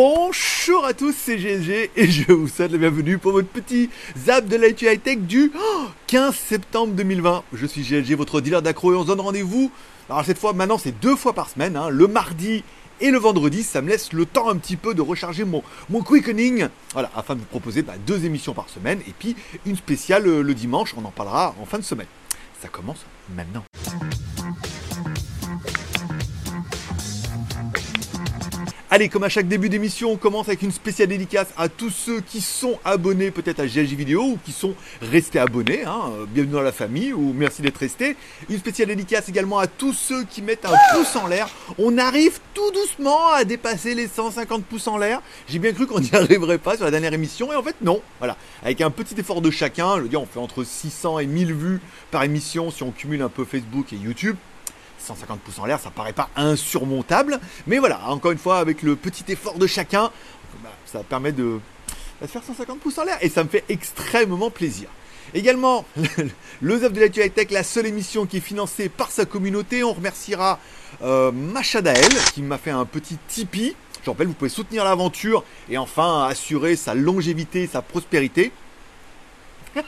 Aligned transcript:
Bonjour 0.00 0.84
à 0.84 0.92
tous, 0.92 1.12
c'est 1.12 1.38
GSG 1.38 1.90
et 1.96 2.06
je 2.08 2.30
vous 2.30 2.46
souhaite 2.46 2.70
la 2.70 2.78
bienvenue 2.78 3.18
pour 3.18 3.32
votre 3.32 3.48
petit 3.48 3.90
zap 4.16 4.46
de 4.46 4.56
l'IT 4.56 4.82
High 4.82 5.02
Tech 5.02 5.18
du 5.18 5.50
15 6.06 6.36
septembre 6.36 6.92
2020. 6.92 7.42
Je 7.52 7.66
suis 7.66 7.82
GSG, 7.82 8.14
votre 8.14 8.40
dealer 8.40 8.62
d'accro 8.62 8.92
et 8.92 8.96
on 8.96 9.02
se 9.02 9.08
donne 9.08 9.20
rendez-vous. 9.20 9.72
Alors 10.08 10.24
cette 10.24 10.38
fois, 10.38 10.52
maintenant 10.52 10.78
c'est 10.78 10.92
deux 10.92 11.16
fois 11.16 11.32
par 11.32 11.48
semaine, 11.48 11.76
hein, 11.76 11.88
le 11.88 12.06
mardi 12.06 12.62
et 13.00 13.10
le 13.10 13.18
vendredi, 13.18 13.62
ça 13.62 13.82
me 13.82 13.88
laisse 13.88 14.12
le 14.12 14.26
temps 14.26 14.48
un 14.48 14.56
petit 14.56 14.76
peu 14.76 14.94
de 14.94 15.02
recharger 15.02 15.44
mon, 15.44 15.64
mon 15.90 16.02
quickening, 16.02 16.68
voilà, 16.92 17.10
afin 17.16 17.34
de 17.34 17.40
vous 17.40 17.46
proposer 17.46 17.82
bah, 17.82 17.94
deux 18.06 18.24
émissions 18.24 18.54
par 18.54 18.68
semaine 18.68 19.00
et 19.08 19.12
puis 19.18 19.36
une 19.66 19.76
spéciale 19.76 20.28
euh, 20.28 20.42
le 20.42 20.54
dimanche, 20.54 20.94
on 20.96 21.04
en 21.04 21.10
parlera 21.10 21.54
en 21.60 21.64
fin 21.64 21.78
de 21.78 21.84
semaine. 21.84 22.06
Ça 22.60 22.68
commence 22.68 23.04
maintenant. 23.34 23.64
Allez, 28.98 29.08
comme 29.08 29.22
à 29.22 29.28
chaque 29.28 29.46
début 29.46 29.68
d'émission, 29.68 30.10
on 30.10 30.16
commence 30.16 30.48
avec 30.48 30.60
une 30.62 30.72
spéciale 30.72 31.06
dédicace 31.06 31.46
à 31.56 31.68
tous 31.68 31.90
ceux 31.90 32.20
qui 32.20 32.40
sont 32.40 32.80
abonnés 32.84 33.30
peut-être 33.30 33.60
à 33.60 33.66
GLG 33.68 33.94
Vidéo 33.94 34.22
ou 34.22 34.38
qui 34.44 34.50
sont 34.50 34.74
restés 35.00 35.38
abonnés. 35.38 35.84
Hein. 35.84 36.10
Bienvenue 36.30 36.54
dans 36.54 36.62
la 36.62 36.72
famille 36.72 37.12
ou 37.12 37.32
merci 37.32 37.62
d'être 37.62 37.76
restés. 37.76 38.16
Une 38.50 38.58
spéciale 38.58 38.88
dédicace 38.88 39.28
également 39.28 39.60
à 39.60 39.68
tous 39.68 39.92
ceux 39.92 40.24
qui 40.24 40.42
mettent 40.42 40.64
un 40.64 40.74
pouce 40.92 41.14
en 41.14 41.28
l'air. 41.28 41.48
On 41.78 41.96
arrive 41.96 42.40
tout 42.54 42.72
doucement 42.72 43.30
à 43.34 43.44
dépasser 43.44 43.94
les 43.94 44.08
150 44.08 44.64
pouces 44.64 44.88
en 44.88 44.98
l'air. 44.98 45.22
J'ai 45.48 45.60
bien 45.60 45.72
cru 45.72 45.86
qu'on 45.86 46.00
n'y 46.00 46.10
arriverait 46.12 46.58
pas 46.58 46.74
sur 46.74 46.84
la 46.84 46.90
dernière 46.90 47.14
émission 47.14 47.52
et 47.52 47.54
en 47.54 47.62
fait 47.62 47.76
non. 47.80 48.02
Voilà, 48.18 48.36
avec 48.64 48.80
un 48.80 48.90
petit 48.90 49.14
effort 49.20 49.40
de 49.40 49.52
chacun, 49.52 49.98
je 49.98 50.02
veux 50.02 50.08
dire, 50.08 50.20
on 50.20 50.26
fait 50.26 50.40
entre 50.40 50.64
600 50.64 51.20
et 51.20 51.26
1000 51.26 51.54
vues 51.54 51.80
par 52.10 52.24
émission 52.24 52.72
si 52.72 52.82
on 52.82 52.90
cumule 52.90 53.22
un 53.22 53.28
peu 53.28 53.44
Facebook 53.44 53.92
et 53.92 53.96
YouTube. 53.96 54.34
150 54.98 55.40
pouces 55.40 55.58
en 55.58 55.66
l'air, 55.66 55.80
ça 55.80 55.90
paraît 55.90 56.12
pas 56.12 56.28
insurmontable. 56.36 57.40
Mais 57.66 57.78
voilà, 57.78 58.00
encore 58.08 58.32
une 58.32 58.38
fois, 58.38 58.58
avec 58.58 58.82
le 58.82 58.96
petit 58.96 59.24
effort 59.28 59.58
de 59.58 59.66
chacun, 59.66 60.10
bah, 60.62 60.70
ça 60.86 61.02
permet 61.02 61.32
de, 61.32 61.60
faire 62.26 62.42
150 62.42 62.80
pouces 62.80 62.98
en 62.98 63.04
l'air. 63.04 63.18
Et 63.20 63.28
ça 63.28 63.44
me 63.44 63.48
fait 63.48 63.64
extrêmement 63.68 64.50
plaisir. 64.50 64.88
Également, 65.34 65.84
le 66.60 66.78
Zap 66.78 66.92
de 66.92 67.00
la 67.00 67.06
High 67.06 67.32
Tech, 67.32 67.50
la 67.50 67.62
seule 67.62 67.86
émission 67.86 68.26
qui 68.26 68.38
est 68.38 68.40
financée 68.40 68.88
par 68.88 69.10
sa 69.10 69.24
communauté. 69.26 69.84
On 69.84 69.92
remerciera 69.92 70.58
euh, 71.02 71.30
Machadael 71.32 72.10
qui 72.34 72.42
m'a 72.42 72.58
fait 72.58 72.70
un 72.70 72.84
petit 72.84 73.18
Tipeee. 73.28 73.76
Je 74.04 74.10
rappelle, 74.10 74.28
vous 74.28 74.32
pouvez 74.32 74.48
soutenir 74.48 74.84
l'aventure 74.84 75.44
et 75.68 75.76
enfin 75.76 76.24
assurer 76.24 76.76
sa 76.76 76.94
longévité, 76.94 77.66
sa 77.66 77.82
prospérité. 77.82 78.52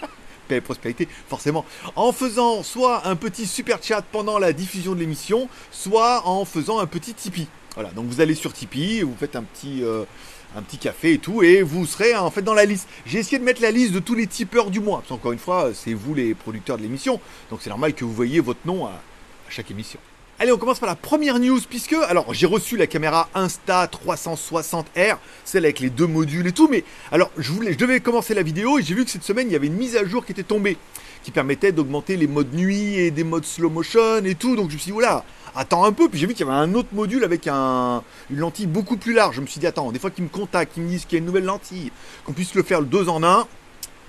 prospérité, 0.59 1.07
forcément, 1.29 1.65
en 1.95 2.13
faisant 2.13 2.63
soit 2.63 3.07
un 3.07 3.15
petit 3.15 3.47
super 3.47 3.83
chat 3.83 4.03
pendant 4.03 4.39
la 4.39 4.53
diffusion 4.53 4.95
de 4.95 5.01
l'émission, 5.01 5.49
soit 5.71 6.27
en 6.27 6.45
faisant 6.45 6.81
un 6.81 6.87
petit 6.87 7.15
Tipeee. 7.15 7.47
Voilà, 7.75 7.91
donc 7.91 8.07
vous 8.07 8.21
allez 8.21 8.35
sur 8.35 8.53
Tipeee, 8.53 9.03
vous 9.03 9.15
faites 9.19 9.37
un 9.37 9.45
petit, 9.45 9.85
euh, 9.85 10.05
un 10.57 10.63
petit 10.63 10.79
café 10.79 11.13
et 11.13 11.19
tout, 11.19 11.43
et 11.45 11.63
vous 11.63 11.87
serez 11.87 12.17
en 12.17 12.31
fait 12.31 12.43
dans 12.43 12.55
la 12.55 12.65
liste. 12.65 12.89
J'ai 13.07 13.19
essayé 13.19 13.39
de 13.39 13.45
mettre 13.45 13.63
la 13.63 13.71
liste 13.71 13.93
de 13.93 14.01
tous 14.01 14.17
les 14.17 14.27
tipeurs 14.27 14.71
du 14.71 14.81
mois, 14.81 14.99
parce 14.99 15.11
qu'encore 15.11 15.33
une 15.33 15.39
fois, 15.39 15.71
c'est 15.73 15.95
vous 15.95 16.15
les 16.15 16.35
producteurs 16.35 16.79
de 16.79 16.83
l'émission, 16.83 17.21
donc 17.51 17.61
c'est 17.63 17.71
normal 17.71 17.95
que 17.95 18.05
vous 18.05 18.13
voyez 18.13 18.41
votre 18.41 18.67
nom 18.67 18.87
à 18.87 19.01
chaque 19.49 19.71
émission. 19.71 20.01
Allez, 20.43 20.53
on 20.53 20.57
commence 20.57 20.79
par 20.79 20.89
la 20.89 20.97
première 20.97 21.39
news, 21.39 21.61
puisque, 21.69 21.93
alors, 21.93 22.33
j'ai 22.33 22.47
reçu 22.47 22.79
la 22.79 22.87
caméra 22.87 23.29
Insta 23.35 23.85
360R, 23.85 25.19
celle 25.45 25.67
avec 25.67 25.81
les 25.81 25.91
deux 25.91 26.07
modules 26.07 26.47
et 26.47 26.53
tout, 26.53 26.67
mais, 26.67 26.83
alors, 27.13 27.31
je, 27.37 27.53
voulais, 27.53 27.75
je 27.75 27.77
devais 27.77 28.01
commencer 28.01 28.33
la 28.33 28.43
vidéo 28.43 28.79
et 28.79 28.83
j'ai 28.83 28.95
vu 28.95 29.05
que 29.05 29.11
cette 29.11 29.23
semaine, 29.23 29.49
il 29.51 29.53
y 29.53 29.57
avait 29.57 29.67
une 29.67 29.75
mise 29.75 29.99
à 29.99 30.05
jour 30.07 30.25
qui 30.25 30.33
était 30.33 30.43
tombée, 30.43 30.79
qui 31.25 31.31
permettait 31.31 31.73
d'augmenter 31.73 32.17
les 32.17 32.27
modes 32.27 32.55
nuit 32.55 32.95
et 32.95 33.11
des 33.11 33.23
modes 33.23 33.45
slow 33.45 33.69
motion 33.69 34.25
et 34.25 34.35
tout, 34.35 34.57
donc 34.57 34.71
je 34.71 34.77
me 34.77 34.79
suis 34.79 34.87
dit, 34.87 34.93
voilà, 34.93 35.27
attends 35.55 35.85
un 35.85 35.93
peu, 35.93 36.09
puis 36.09 36.19
j'ai 36.19 36.27
vu 36.27 36.33
qu'il 36.33 36.47
y 36.47 36.49
avait 36.49 36.59
un 36.59 36.73
autre 36.73 36.89
module 36.93 37.23
avec 37.23 37.47
un, 37.47 38.03
une 38.31 38.39
lentille 38.39 38.67
beaucoup 38.67 38.97
plus 38.97 39.13
large, 39.13 39.37
je 39.37 39.43
me 39.43 39.47
suis 39.47 39.61
dit, 39.61 39.67
attends, 39.67 39.93
des 39.93 39.99
fois 39.99 40.11
qu'ils 40.11 40.25
me 40.25 40.31
contactent, 40.31 40.73
qu'ils 40.73 40.85
me 40.85 40.89
disent 40.89 41.05
qu'il 41.05 41.17
y 41.17 41.17
a 41.17 41.19
une 41.19 41.27
nouvelle 41.27 41.45
lentille, 41.45 41.93
qu'on 42.25 42.33
puisse 42.33 42.55
le 42.55 42.63
faire 42.63 42.81
le 42.81 42.87
2 42.87 43.11
en 43.11 43.23
1, 43.23 43.47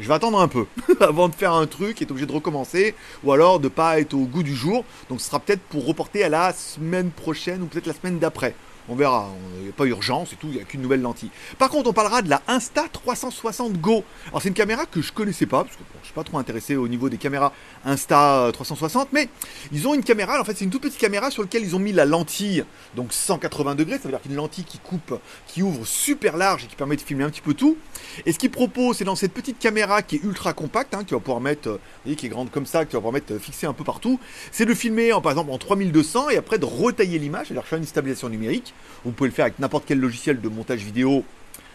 je 0.01 0.07
vais 0.07 0.13
attendre 0.13 0.39
un 0.39 0.47
peu 0.47 0.65
avant 0.99 1.29
de 1.29 1.35
faire 1.35 1.53
un 1.53 1.67
truc 1.67 2.01
et 2.01 2.03
être 2.03 2.11
obligé 2.11 2.25
de 2.25 2.31
recommencer 2.31 2.95
ou 3.23 3.31
alors 3.31 3.59
de 3.59 3.67
pas 3.67 3.99
être 3.99 4.13
au 4.13 4.25
goût 4.25 4.43
du 4.43 4.55
jour. 4.55 4.83
Donc 5.09 5.21
ce 5.21 5.27
sera 5.27 5.39
peut-être 5.39 5.61
pour 5.61 5.85
reporter 5.85 6.23
à 6.23 6.29
la 6.29 6.53
semaine 6.53 7.11
prochaine 7.11 7.61
ou 7.61 7.67
peut-être 7.67 7.85
la 7.87 7.93
semaine 7.93 8.19
d'après. 8.19 8.55
On 8.91 8.95
verra, 8.95 9.29
il 9.59 9.63
n'y 9.63 9.69
a 9.69 9.71
pas 9.71 9.85
urgence 9.85 10.33
et 10.33 10.35
tout, 10.35 10.47
il 10.47 10.55
n'y 10.55 10.61
a 10.61 10.65
qu'une 10.65 10.81
nouvelle 10.81 10.99
lentille. 10.99 11.29
Par 11.57 11.69
contre, 11.69 11.89
on 11.89 11.93
parlera 11.93 12.21
de 12.21 12.29
la 12.29 12.41
Insta360 12.49 13.77
Go. 13.79 14.03
Alors 14.27 14.41
c'est 14.41 14.49
une 14.49 14.53
caméra 14.53 14.85
que 14.85 15.01
je 15.01 15.13
connaissais 15.13 15.45
pas, 15.45 15.63
parce 15.63 15.77
que 15.77 15.83
je 15.93 16.01
je 16.01 16.05
suis 16.07 16.13
pas 16.13 16.23
trop 16.23 16.39
intéressé 16.39 16.75
au 16.75 16.89
niveau 16.89 17.07
des 17.07 17.17
caméras 17.17 17.53
Insta360, 17.87 19.07
mais 19.13 19.29
ils 19.71 19.87
ont 19.87 19.93
une 19.93 20.03
caméra, 20.03 20.41
en 20.41 20.43
fait 20.43 20.57
c'est 20.57 20.65
une 20.65 20.71
toute 20.71 20.81
petite 20.81 20.99
caméra 20.99 21.31
sur 21.31 21.41
laquelle 21.41 21.63
ils 21.63 21.73
ont 21.73 21.79
mis 21.79 21.93
la 21.93 22.03
lentille, 22.03 22.65
donc 22.97 23.13
180 23.13 23.75
degrés, 23.75 23.97
ça 23.97 24.03
veut 24.03 24.09
dire 24.09 24.21
qu'une 24.21 24.35
lentille 24.35 24.65
qui 24.65 24.79
coupe, 24.79 25.17
qui 25.47 25.63
ouvre 25.63 25.85
super 25.85 26.35
large 26.35 26.65
et 26.65 26.67
qui 26.67 26.75
permet 26.75 26.97
de 26.97 27.01
filmer 27.01 27.23
un 27.23 27.29
petit 27.29 27.39
peu 27.39 27.53
tout. 27.53 27.77
Et 28.25 28.33
ce 28.33 28.39
qu'ils 28.39 28.51
proposent, 28.51 28.97
c'est 28.97 29.05
dans 29.05 29.15
cette 29.15 29.33
petite 29.33 29.57
caméra 29.57 30.01
qui 30.01 30.17
est 30.17 30.23
ultra 30.23 30.51
compacte, 30.51 30.93
hein, 30.93 31.05
qui 31.05 31.13
va 31.13 31.21
pouvoir 31.21 31.39
mettre, 31.39 31.69
vous 31.69 31.79
voyez, 32.03 32.17
qui 32.17 32.25
est 32.25 32.29
grande 32.29 32.51
comme 32.51 32.65
ça, 32.65 32.83
qui 32.83 32.93
va 32.93 32.99
pouvoir 32.99 33.13
mettre 33.13 33.33
euh, 33.33 33.39
fixé 33.39 33.67
un 33.67 33.73
peu 33.73 33.85
partout, 33.85 34.19
c'est 34.51 34.65
de 34.65 34.73
filmer 34.73 35.13
en, 35.13 35.21
par 35.21 35.31
exemple 35.31 35.51
en 35.51 35.57
3200 35.57 36.31
et 36.31 36.37
après 36.37 36.57
de 36.57 36.65
retailler 36.65 37.19
l'image, 37.19 37.47
c'est-à-dire 37.47 37.65
faire 37.65 37.79
une 37.79 37.85
stabilisation 37.85 38.27
numérique. 38.27 38.73
Vous 39.05 39.11
pouvez 39.11 39.29
le 39.29 39.35
faire 39.35 39.45
avec 39.45 39.59
n'importe 39.59 39.85
quel 39.87 39.99
logiciel 39.99 40.41
de 40.41 40.49
montage 40.49 40.81
vidéo 40.81 41.23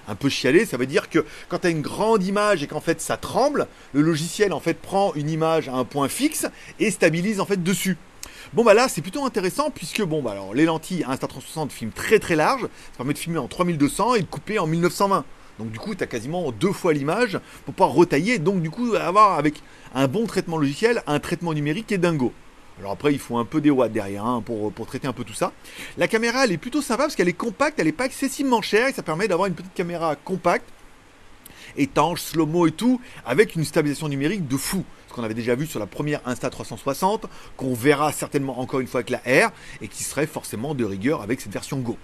un 0.08 0.14
peu 0.14 0.28
chialé, 0.28 0.64
ça 0.64 0.76
veut 0.76 0.86
dire 0.86 1.10
que 1.10 1.24
quand 1.48 1.58
tu 1.60 1.66
as 1.66 1.70
une 1.70 1.82
grande 1.82 2.22
image 2.24 2.62
et 2.62 2.66
qu'en 2.66 2.80
fait 2.80 3.00
ça 3.00 3.16
tremble, 3.16 3.66
le 3.92 4.02
logiciel 4.02 4.52
en 4.52 4.60
fait 4.60 4.74
prend 4.74 5.12
une 5.14 5.28
image 5.28 5.68
à 5.68 5.74
un 5.74 5.84
point 5.84 6.08
fixe 6.08 6.46
et 6.78 6.90
stabilise 6.90 7.40
en 7.40 7.46
fait 7.46 7.62
dessus. 7.62 7.96
Bon 8.52 8.62
bah 8.62 8.74
là 8.74 8.88
c'est 8.88 9.02
plutôt 9.02 9.24
intéressant 9.24 9.70
puisque 9.70 10.02
bon 10.02 10.22
bah 10.22 10.32
alors 10.32 10.54
les 10.54 10.64
lentilles 10.64 11.04
Insta360 11.08 11.70
filment 11.70 11.92
très 11.92 12.18
très 12.18 12.36
large, 12.36 12.62
ça 12.62 12.98
permet 12.98 13.14
de 13.14 13.18
filmer 13.18 13.38
en 13.38 13.48
3200 13.48 14.14
et 14.14 14.20
de 14.20 14.26
couper 14.26 14.58
en 14.58 14.66
1920. 14.66 15.24
Donc 15.58 15.70
du 15.70 15.78
coup 15.78 15.94
tu 15.94 16.04
as 16.04 16.06
quasiment 16.06 16.52
deux 16.52 16.72
fois 16.72 16.92
l'image 16.92 17.40
pour 17.64 17.74
pouvoir 17.74 17.94
retailler, 17.94 18.38
donc 18.38 18.62
du 18.62 18.70
coup 18.70 18.94
avoir 18.94 19.38
avec 19.38 19.62
un 19.94 20.06
bon 20.06 20.26
traitement 20.26 20.58
logiciel 20.58 21.02
un 21.06 21.18
traitement 21.18 21.54
numérique 21.54 21.88
qui 21.88 21.94
est 21.94 21.98
dingo. 21.98 22.32
Alors 22.78 22.92
après, 22.92 23.12
il 23.12 23.18
faut 23.18 23.38
un 23.38 23.44
peu 23.44 23.60
des 23.60 23.70
watts 23.70 23.92
derrière 23.92 24.24
hein, 24.26 24.42
pour, 24.44 24.72
pour, 24.72 24.86
traiter 24.86 25.08
un 25.08 25.12
peu 25.12 25.24
tout 25.24 25.34
ça. 25.34 25.52
La 25.96 26.08
caméra, 26.08 26.44
elle 26.44 26.52
est 26.52 26.58
plutôt 26.58 26.82
sympa 26.82 27.04
parce 27.04 27.16
qu'elle 27.16 27.28
est 27.28 27.32
compacte, 27.32 27.78
elle 27.78 27.86
n'est 27.86 27.92
pas 27.92 28.06
excessivement 28.06 28.60
chère 28.60 28.88
et 28.88 28.92
ça 28.92 29.02
permet 29.02 29.28
d'avoir 29.28 29.46
une 29.46 29.54
petite 29.54 29.74
caméra 29.74 30.14
compacte, 30.16 30.68
étanche, 31.76 32.20
slow-mo 32.20 32.66
et 32.66 32.72
tout, 32.72 33.00
avec 33.24 33.54
une 33.54 33.64
stabilisation 33.64 34.08
numérique 34.08 34.46
de 34.46 34.56
fou. 34.56 34.84
Ce 35.08 35.14
qu'on 35.14 35.22
avait 35.22 35.34
déjà 35.34 35.54
vu 35.54 35.66
sur 35.66 35.80
la 35.80 35.86
première 35.86 36.20
Insta360, 36.26 37.22
qu'on 37.56 37.72
verra 37.72 38.12
certainement 38.12 38.60
encore 38.60 38.80
une 38.80 38.86
fois 38.86 39.00
avec 39.00 39.10
la 39.10 39.46
R 39.46 39.50
et 39.80 39.88
qui 39.88 40.04
serait 40.04 40.26
forcément 40.26 40.74
de 40.74 40.84
rigueur 40.84 41.22
avec 41.22 41.40
cette 41.40 41.52
version 41.52 41.78
Go 41.78 41.96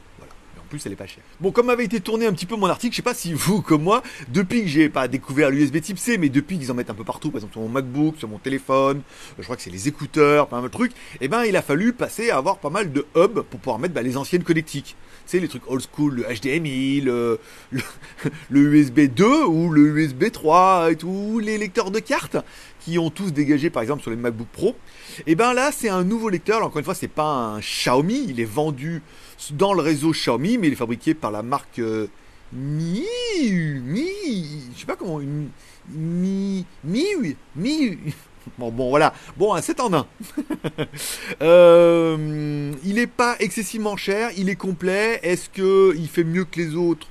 plus 0.72 0.86
elle 0.86 0.92
est 0.92 0.96
pas 0.96 1.06
chère. 1.06 1.22
Bon, 1.38 1.52
comme 1.52 1.68
avait 1.68 1.84
été 1.84 2.00
tourné 2.00 2.26
un 2.26 2.32
petit 2.32 2.46
peu 2.46 2.56
mon 2.56 2.66
article, 2.66 2.92
je 2.92 2.96
sais 2.96 3.02
pas 3.02 3.12
si 3.12 3.34
vous, 3.34 3.60
comme 3.60 3.82
moi, 3.82 4.02
depuis 4.28 4.62
que 4.62 4.68
j'ai 4.68 4.88
pas 4.88 5.06
découvert 5.06 5.50
l'USB 5.50 5.80
type 5.82 5.98
C, 5.98 6.16
mais 6.16 6.30
depuis 6.30 6.58
qu'ils 6.58 6.72
en 6.72 6.74
mettent 6.74 6.88
un 6.88 6.94
peu 6.94 7.04
partout, 7.04 7.30
par 7.30 7.38
exemple 7.38 7.52
sur 7.52 7.60
mon 7.60 7.68
MacBook, 7.68 8.16
sur 8.16 8.26
mon 8.26 8.38
téléphone, 8.38 9.02
je 9.38 9.44
crois 9.44 9.56
que 9.56 9.62
c'est 9.62 9.70
les 9.70 9.86
écouteurs, 9.86 10.48
pas 10.48 10.56
mal 10.56 10.70
de 10.70 10.72
trucs, 10.72 10.92
et 10.92 11.22
eh 11.22 11.28
ben 11.28 11.44
il 11.44 11.56
a 11.56 11.62
fallu 11.62 11.92
passer 11.92 12.30
à 12.30 12.38
avoir 12.38 12.56
pas 12.56 12.70
mal 12.70 12.90
de 12.90 13.04
hubs 13.14 13.42
pour 13.42 13.60
pouvoir 13.60 13.78
mettre 13.78 13.92
bah, 13.92 14.00
les 14.00 14.16
anciennes 14.16 14.44
connectiques. 14.44 14.96
Tu 15.26 15.32
sais, 15.32 15.40
les 15.40 15.48
trucs 15.48 15.70
old 15.70 15.82
school, 15.94 16.14
le 16.14 16.22
HDMI, 16.24 17.02
le, 17.02 17.38
le, 17.70 18.60
USB 18.78 19.00
2 19.00 19.44
ou 19.44 19.70
le 19.70 19.98
USB 19.98 20.32
3 20.32 20.92
et 20.92 20.96
tout, 20.96 21.38
les 21.38 21.58
lecteurs 21.58 21.90
de 21.90 21.98
cartes 21.98 22.38
qui 22.84 22.98
ont 22.98 23.10
tous 23.10 23.32
dégagé 23.32 23.70
par 23.70 23.82
exemple 23.82 24.02
sur 24.02 24.10
les 24.10 24.16
MacBook 24.16 24.48
Pro. 24.48 24.76
Et 25.20 25.32
eh 25.32 25.34
ben 25.34 25.52
là, 25.54 25.70
c'est 25.72 25.88
un 25.88 26.04
nouveau 26.04 26.28
lecteur. 26.28 26.62
encore 26.64 26.78
une 26.78 26.84
fois, 26.84 26.94
c'est 26.94 27.08
pas 27.08 27.24
un 27.24 27.60
Xiaomi, 27.60 28.26
il 28.28 28.40
est 28.40 28.44
vendu 28.44 29.02
dans 29.52 29.72
le 29.72 29.82
réseau 29.82 30.12
Xiaomi, 30.12 30.58
mais 30.58 30.68
il 30.68 30.72
est 30.72 30.76
fabriqué 30.76 31.14
par 31.14 31.30
la 31.30 31.42
marque 31.42 31.78
euh, 31.78 32.08
Mi, 32.52 33.04
Mi, 33.40 34.08
je 34.74 34.80
sais 34.80 34.86
pas 34.86 34.96
comment, 34.96 35.20
Mi, 35.88 36.64
Mi, 36.84 37.36
Mi. 37.56 37.98
Bon, 38.58 38.72
bon, 38.72 38.90
voilà. 38.90 39.14
Bon, 39.36 39.54
un 39.54 39.62
7 39.62 39.80
en 39.80 39.94
1. 39.94 40.06
Euh, 41.42 42.72
il 42.84 42.94
n'est 42.94 43.06
pas 43.06 43.36
excessivement 43.38 43.96
cher, 43.96 44.30
il 44.36 44.48
est 44.48 44.56
complet. 44.56 45.20
Est-ce 45.22 45.48
qu'il 45.48 46.08
fait 46.08 46.24
mieux 46.24 46.44
que 46.44 46.60
les 46.60 46.74
autres? 46.74 47.06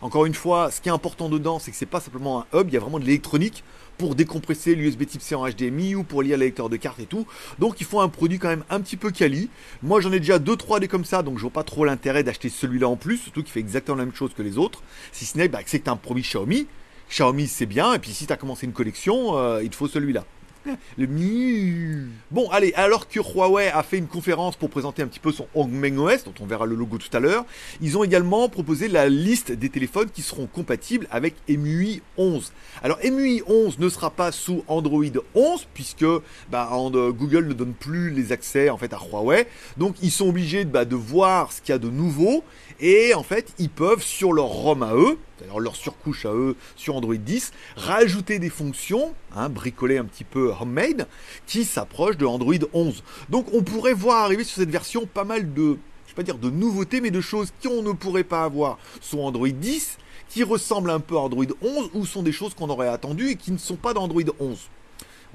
Encore 0.00 0.26
une 0.26 0.34
fois, 0.34 0.70
ce 0.70 0.80
qui 0.80 0.88
est 0.88 0.92
important 0.92 1.28
dedans, 1.28 1.58
c'est 1.58 1.70
que 1.70 1.76
c'est 1.76 1.86
pas 1.86 2.00
simplement 2.00 2.40
un 2.52 2.58
hub, 2.58 2.68
il 2.68 2.74
y 2.74 2.76
a 2.76 2.80
vraiment 2.80 2.98
de 2.98 3.04
l'électronique 3.04 3.64
pour 3.98 4.14
décompresser 4.14 4.74
l'USB 4.74 5.06
type 5.06 5.22
C 5.22 5.34
en 5.34 5.48
HDMI 5.48 5.94
ou 5.94 6.02
pour 6.02 6.22
lire 6.22 6.38
les 6.38 6.46
lecteurs 6.46 6.68
de 6.68 6.76
cartes 6.76 7.00
et 7.00 7.06
tout. 7.06 7.26
Donc 7.58 7.80
il 7.80 7.86
faut 7.86 8.00
un 8.00 8.08
produit 8.08 8.38
quand 8.38 8.48
même 8.48 8.64
un 8.70 8.80
petit 8.80 8.96
peu 8.96 9.10
quali. 9.10 9.50
Moi 9.82 10.00
j'en 10.00 10.12
ai 10.12 10.20
déjà 10.20 10.38
2-3 10.38 10.80
des 10.80 10.88
comme 10.88 11.04
ça, 11.04 11.22
donc 11.22 11.36
je 11.36 11.42
vois 11.42 11.50
pas 11.50 11.64
trop 11.64 11.84
l'intérêt 11.84 12.22
d'acheter 12.22 12.48
celui-là 12.48 12.88
en 12.88 12.96
plus, 12.96 13.18
surtout 13.18 13.42
qu'il 13.42 13.52
fait 13.52 13.60
exactement 13.60 13.96
la 13.96 14.04
même 14.04 14.14
chose 14.14 14.32
que 14.34 14.42
les 14.42 14.58
autres. 14.58 14.82
Si 15.12 15.24
ce 15.24 15.38
n'est 15.38 15.48
bah, 15.48 15.62
que 15.62 15.70
c'est 15.70 15.88
un 15.88 15.96
produit 15.96 16.22
Xiaomi. 16.22 16.66
Xiaomi 17.08 17.46
c'est 17.46 17.66
bien, 17.66 17.94
et 17.94 17.98
puis 17.98 18.12
si 18.12 18.26
tu 18.26 18.32
as 18.32 18.36
commencé 18.36 18.66
une 18.66 18.72
collection, 18.72 19.38
euh, 19.38 19.62
il 19.62 19.70
te 19.70 19.76
faut 19.76 19.88
celui-là. 19.88 20.24
Le 20.98 21.06
miu. 21.06 22.08
Bon, 22.30 22.48
allez, 22.50 22.72
alors 22.74 23.08
que 23.08 23.20
Huawei 23.20 23.68
a 23.68 23.82
fait 23.82 23.98
une 23.98 24.06
conférence 24.06 24.56
pour 24.56 24.70
présenter 24.70 25.02
un 25.02 25.06
petit 25.06 25.20
peu 25.20 25.32
son 25.32 25.46
Hongmeng 25.54 25.98
OS, 25.98 26.24
dont 26.24 26.34
on 26.40 26.46
verra 26.46 26.66
le 26.66 26.74
logo 26.74 26.98
tout 26.98 27.14
à 27.16 27.20
l'heure, 27.20 27.44
ils 27.80 27.96
ont 27.96 28.04
également 28.04 28.48
proposé 28.48 28.88
la 28.88 29.08
liste 29.08 29.52
des 29.52 29.68
téléphones 29.68 30.10
qui 30.10 30.22
seront 30.22 30.46
compatibles 30.46 31.06
avec 31.10 31.34
MUI 31.48 32.02
11. 32.16 32.52
Alors 32.82 32.98
MUI 33.04 33.42
11 33.46 33.78
ne 33.78 33.88
sera 33.88 34.10
pas 34.10 34.32
sous 34.32 34.64
Android 34.68 35.04
11 35.34 35.66
puisque 35.74 36.06
bah, 36.50 36.68
Google 36.72 37.46
ne 37.46 37.52
donne 37.52 37.74
plus 37.74 38.10
les 38.10 38.32
accès 38.32 38.70
en 38.70 38.78
fait 38.78 38.92
à 38.92 38.98
Huawei, 38.98 39.46
donc 39.76 39.96
ils 40.02 40.10
sont 40.10 40.28
obligés 40.28 40.64
bah, 40.64 40.84
de 40.84 40.96
voir 40.96 41.52
ce 41.52 41.60
qu'il 41.60 41.72
y 41.72 41.76
a 41.76 41.78
de 41.78 41.90
nouveau 41.90 42.42
et 42.80 43.14
en 43.14 43.22
fait 43.22 43.52
ils 43.58 43.70
peuvent 43.70 44.02
sur 44.02 44.32
leur 44.32 44.46
ROM 44.46 44.82
à 44.82 44.94
eux 44.94 45.18
c'est-à-dire 45.36 45.58
leur 45.58 45.76
surcouche 45.76 46.26
à 46.26 46.32
eux 46.32 46.56
sur 46.76 46.96
Android 46.96 47.14
10, 47.14 47.52
rajouter 47.76 48.38
des 48.38 48.50
fonctions, 48.50 49.14
hein, 49.34 49.48
bricoler 49.48 49.98
un 49.98 50.04
petit 50.04 50.24
peu 50.24 50.52
homemade, 50.60 51.06
qui 51.46 51.64
s'approchent 51.64 52.16
de 52.16 52.26
Android 52.26 52.54
11. 52.72 53.02
Donc 53.28 53.46
on 53.52 53.62
pourrait 53.62 53.92
voir 53.92 54.24
arriver 54.24 54.44
sur 54.44 54.56
cette 54.56 54.70
version 54.70 55.06
pas 55.06 55.24
mal 55.24 55.52
de, 55.52 55.78
je 56.06 56.12
vais 56.12 56.16
pas 56.16 56.22
dire 56.22 56.38
de 56.38 56.50
nouveautés, 56.50 57.00
mais 57.00 57.10
de 57.10 57.20
choses 57.20 57.52
qu'on 57.62 57.82
ne 57.82 57.92
pourrait 57.92 58.24
pas 58.24 58.44
avoir 58.44 58.78
sur 59.00 59.20
Android 59.20 59.48
10, 59.48 59.98
qui 60.28 60.42
ressemblent 60.42 60.90
un 60.90 61.00
peu 61.00 61.16
à 61.16 61.20
Android 61.20 61.44
11, 61.62 61.90
ou 61.94 62.06
sont 62.06 62.22
des 62.22 62.32
choses 62.32 62.54
qu'on 62.54 62.68
aurait 62.70 62.88
attendues 62.88 63.30
et 63.30 63.36
qui 63.36 63.52
ne 63.52 63.58
sont 63.58 63.76
pas 63.76 63.94
d'Android 63.94 64.22
11. 64.40 64.58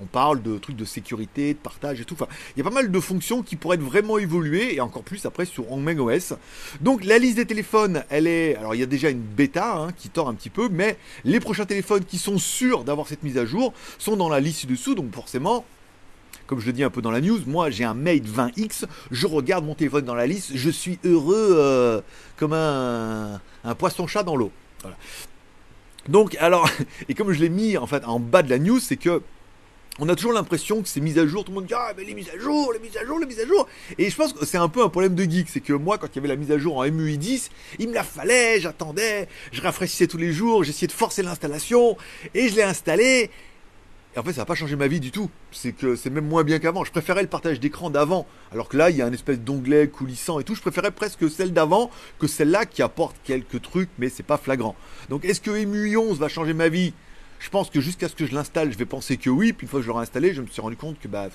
On 0.01 0.05
parle 0.05 0.41
de 0.41 0.57
trucs 0.57 0.75
de 0.75 0.85
sécurité, 0.85 1.53
de 1.53 1.59
partage 1.59 2.01
et 2.01 2.05
tout. 2.05 2.15
Enfin, 2.15 2.27
il 2.55 2.59
y 2.59 2.61
a 2.61 2.63
pas 2.63 2.73
mal 2.73 2.91
de 2.91 2.99
fonctions 2.99 3.43
qui 3.43 3.55
pourraient 3.55 3.75
être 3.75 3.83
vraiment 3.83 4.17
évoluées 4.17 4.75
et 4.75 4.81
encore 4.81 5.03
plus 5.03 5.25
après 5.25 5.45
sur 5.45 5.71
Hongmeng 5.71 5.99
OS. 5.99 6.33
Donc 6.81 7.03
la 7.05 7.19
liste 7.19 7.35
des 7.35 7.45
téléphones, 7.45 8.03
elle 8.09 8.25
est. 8.25 8.55
Alors 8.55 8.73
il 8.73 8.79
y 8.79 8.83
a 8.83 8.87
déjà 8.87 9.09
une 9.09 9.21
bêta 9.21 9.75
hein, 9.77 9.91
qui 9.95 10.09
tord 10.09 10.27
un 10.27 10.33
petit 10.33 10.49
peu, 10.49 10.69
mais 10.69 10.97
les 11.23 11.39
prochains 11.39 11.65
téléphones 11.65 12.03
qui 12.03 12.17
sont 12.17 12.39
sûrs 12.39 12.83
d'avoir 12.83 13.07
cette 13.07 13.21
mise 13.21 13.37
à 13.37 13.45
jour 13.45 13.73
sont 13.99 14.15
dans 14.17 14.29
la 14.29 14.39
liste 14.39 14.65
dessous. 14.65 14.95
Donc 14.95 15.13
forcément, 15.13 15.65
comme 16.47 16.59
je 16.59 16.65
le 16.65 16.73
dis 16.73 16.83
un 16.83 16.89
peu 16.89 17.01
dans 17.01 17.11
la 17.11 17.21
news, 17.21 17.39
moi 17.45 17.69
j'ai 17.69 17.83
un 17.83 17.93
Mate 17.93 18.25
20X, 18.25 18.85
je 19.11 19.27
regarde 19.27 19.65
mon 19.65 19.75
téléphone 19.75 20.05
dans 20.05 20.15
la 20.15 20.25
liste, 20.25 20.51
je 20.55 20.69
suis 20.69 20.97
heureux 21.03 21.55
euh, 21.57 22.01
comme 22.37 22.53
un, 22.53 23.39
poisson-chat 23.77 24.23
dans 24.23 24.35
l'eau. 24.35 24.51
Donc 26.09 26.35
alors, 26.39 26.67
et 27.09 27.13
comme 27.13 27.31
je 27.31 27.39
l'ai 27.39 27.49
mis 27.49 27.77
en 27.77 27.85
fait 27.85 28.03
en 28.05 28.19
bas 28.19 28.41
de 28.41 28.49
la 28.49 28.57
news, 28.57 28.79
c'est 28.79 28.97
que 28.97 29.21
on 29.99 30.07
a 30.09 30.15
toujours 30.15 30.33
l'impression 30.33 30.81
que 30.81 30.87
ces 30.87 31.01
mises 31.01 31.19
à 31.19 31.27
jour, 31.27 31.43
tout 31.43 31.51
le 31.51 31.55
monde 31.55 31.65
dit 31.65 31.73
Ah, 31.75 31.93
mais 31.97 32.03
les 32.03 32.13
mises 32.13 32.29
à 32.33 32.39
jour, 32.39 32.73
les 32.73 32.79
mises 32.79 32.97
à 32.97 33.05
jour, 33.05 33.19
les 33.19 33.25
mises 33.25 33.39
à 33.39 33.45
jour. 33.45 33.67
Et 33.97 34.09
je 34.09 34.15
pense 34.15 34.33
que 34.33 34.45
c'est 34.45 34.57
un 34.57 34.69
peu 34.69 34.83
un 34.83 34.89
problème 34.89 35.15
de 35.15 35.23
geek. 35.23 35.49
C'est 35.49 35.59
que 35.59 35.73
moi, 35.73 35.97
quand 35.97 36.07
il 36.07 36.15
y 36.15 36.19
avait 36.19 36.29
la 36.29 36.35
mise 36.35 36.51
à 36.51 36.57
jour 36.57 36.77
en 36.77 36.89
MUI 36.89 37.17
10, 37.17 37.49
il 37.79 37.89
me 37.89 37.93
la 37.93 38.03
fallait, 38.03 38.59
j'attendais, 38.59 39.27
je 39.51 39.61
rafraîchissais 39.61 40.07
tous 40.07 40.17
les 40.17 40.31
jours, 40.31 40.63
j'essayais 40.63 40.87
de 40.87 40.91
forcer 40.91 41.23
l'installation, 41.23 41.97
et 42.33 42.49
je 42.49 42.55
l'ai 42.55 42.63
installé. 42.63 43.29
Et 44.15 44.19
en 44.19 44.23
fait, 44.23 44.33
ça 44.33 44.41
n'a 44.41 44.45
pas 44.45 44.55
changé 44.55 44.75
ma 44.75 44.87
vie 44.87 44.99
du 44.99 45.11
tout. 45.11 45.29
C'est 45.51 45.71
que 45.71 45.95
c'est 45.95 46.09
même 46.09 46.27
moins 46.27 46.43
bien 46.43 46.59
qu'avant. 46.59 46.83
Je 46.83 46.91
préférais 46.91 47.21
le 47.21 47.29
partage 47.29 47.59
d'écran 47.59 47.89
d'avant. 47.89 48.25
Alors 48.51 48.67
que 48.67 48.75
là, 48.75 48.89
il 48.89 48.97
y 48.97 49.01
a 49.01 49.05
un 49.05 49.13
espèce 49.13 49.39
d'onglet 49.39 49.87
coulissant 49.87 50.39
et 50.39 50.43
tout. 50.43 50.53
Je 50.53 50.61
préférais 50.61 50.91
presque 50.91 51.29
celle 51.29 51.53
d'avant 51.53 51.89
que 52.19 52.27
celle-là 52.27 52.65
qui 52.65 52.81
apporte 52.81 53.15
quelques 53.23 53.61
trucs, 53.61 53.89
mais 53.99 54.09
c'est 54.09 54.23
pas 54.23 54.37
flagrant. 54.37 54.75
Donc, 55.09 55.23
est-ce 55.23 55.39
que 55.39 55.51
MUI 55.65 55.95
11 55.95 56.19
va 56.19 56.27
changer 56.27 56.53
ma 56.53 56.67
vie? 56.67 56.93
Je 57.41 57.49
pense 57.49 57.69
que 57.69 57.81
jusqu'à 57.81 58.07
ce 58.07 58.15
que 58.15 58.25
je 58.25 58.33
l'installe, 58.33 58.71
je 58.71 58.77
vais 58.77 58.85
penser 58.85 59.17
que 59.17 59.29
oui. 59.29 59.51
Puis 59.51 59.65
une 59.65 59.69
fois 59.69 59.79
que 59.79 59.83
je 59.83 59.89
l'aurai 59.89 60.03
installé, 60.03 60.33
je 60.33 60.41
me 60.41 60.47
suis 60.47 60.61
rendu 60.61 60.77
compte 60.77 60.99
que 60.99 61.07
bah, 61.07 61.27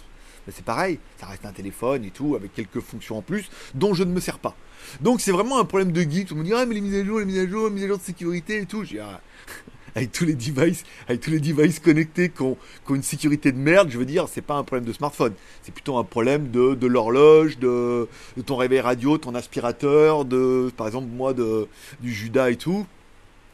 bah, 0.46 0.52
c'est 0.54 0.64
pareil. 0.64 0.98
Ça 1.18 1.26
reste 1.26 1.44
un 1.44 1.52
téléphone 1.52 2.04
et 2.04 2.10
tout, 2.10 2.36
avec 2.36 2.54
quelques 2.54 2.80
fonctions 2.80 3.18
en 3.18 3.22
plus, 3.22 3.50
dont 3.74 3.92
je 3.92 4.04
ne 4.04 4.12
me 4.12 4.20
sers 4.20 4.38
pas. 4.38 4.56
Donc 5.00 5.20
c'est 5.20 5.32
vraiment 5.32 5.58
un 5.58 5.64
problème 5.64 5.90
de 5.90 6.02
geek. 6.02 6.28
Tout 6.28 6.34
le 6.34 6.38
monde 6.38 6.46
dit 6.46 6.54
ah 6.54 6.64
mais 6.64 6.76
les 6.76 6.80
mises 6.80 6.94
à 6.94 7.04
jour, 7.04 7.18
les 7.18 7.24
mises 7.24 7.38
à 7.38 7.48
jour, 7.48 7.68
les 7.68 7.74
mises 7.74 7.84
à 7.84 7.88
jour 7.88 7.98
de 7.98 8.02
sécurité 8.02 8.58
et 8.58 8.66
tout. 8.66 8.84
J'ai 8.84 9.00
ah, 9.00 9.20
avec 9.96 10.12
tous 10.12 10.24
les 10.24 10.34
devices, 10.34 10.84
avec 11.08 11.22
tous 11.22 11.30
les 11.30 11.40
devices 11.40 11.80
connectés 11.80 12.28
qui 12.28 12.42
ont, 12.42 12.56
une 12.90 13.02
sécurité 13.02 13.50
de 13.50 13.58
merde, 13.58 13.88
je 13.90 13.98
veux 13.98 14.04
dire, 14.04 14.28
c'est 14.28 14.42
pas 14.42 14.54
un 14.54 14.62
problème 14.62 14.86
de 14.86 14.92
smartphone. 14.92 15.32
C'est 15.62 15.72
plutôt 15.72 15.96
un 15.96 16.04
problème 16.04 16.50
de, 16.50 16.86
l'horloge, 16.86 17.58
de, 17.58 18.06
ton 18.44 18.56
réveil 18.56 18.80
radio, 18.80 19.18
ton 19.18 19.34
aspirateur, 19.34 20.24
de, 20.24 20.70
par 20.76 20.86
exemple, 20.86 21.08
moi, 21.08 21.32
de, 21.32 21.66
du 22.00 22.12
Judas 22.12 22.50
et 22.50 22.56
tout. 22.56 22.86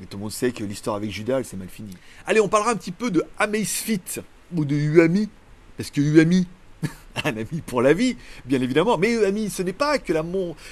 Et 0.03 0.07
tout 0.07 0.17
le 0.17 0.23
monde 0.23 0.33
sait 0.33 0.51
que 0.51 0.65
l'histoire 0.65 0.97
avec 0.97 1.11
Judas, 1.11 1.39
elle 1.39 1.45
s'est 1.45 1.57
mal 1.57 1.69
finie. 1.69 1.97
Allez, 2.27 2.41
on 2.41 2.49
parlera 2.49 2.73
un 2.73 2.77
petit 2.77 2.91
peu 2.91 3.11
de 3.11 3.25
Amazfit 3.39 4.21
ou 4.55 4.65
de 4.65 4.75
Uami. 4.75 5.29
Parce 5.77 5.91
que 5.91 6.01
Uami, 6.01 6.47
un 7.25 7.37
ami 7.37 7.63
pour 7.65 7.83
la 7.83 7.93
vie, 7.93 8.17
bien 8.45 8.61
évidemment. 8.61 8.99
Mais 8.99 9.13
Uami, 9.13 9.49
ce 9.49 9.63
n'est 9.63 9.73
pas 9.73 9.99
que 9.99 10.13
la, 10.13 10.25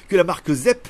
que 0.08 0.16
la 0.16 0.24
marque 0.24 0.52
Zep, 0.52 0.88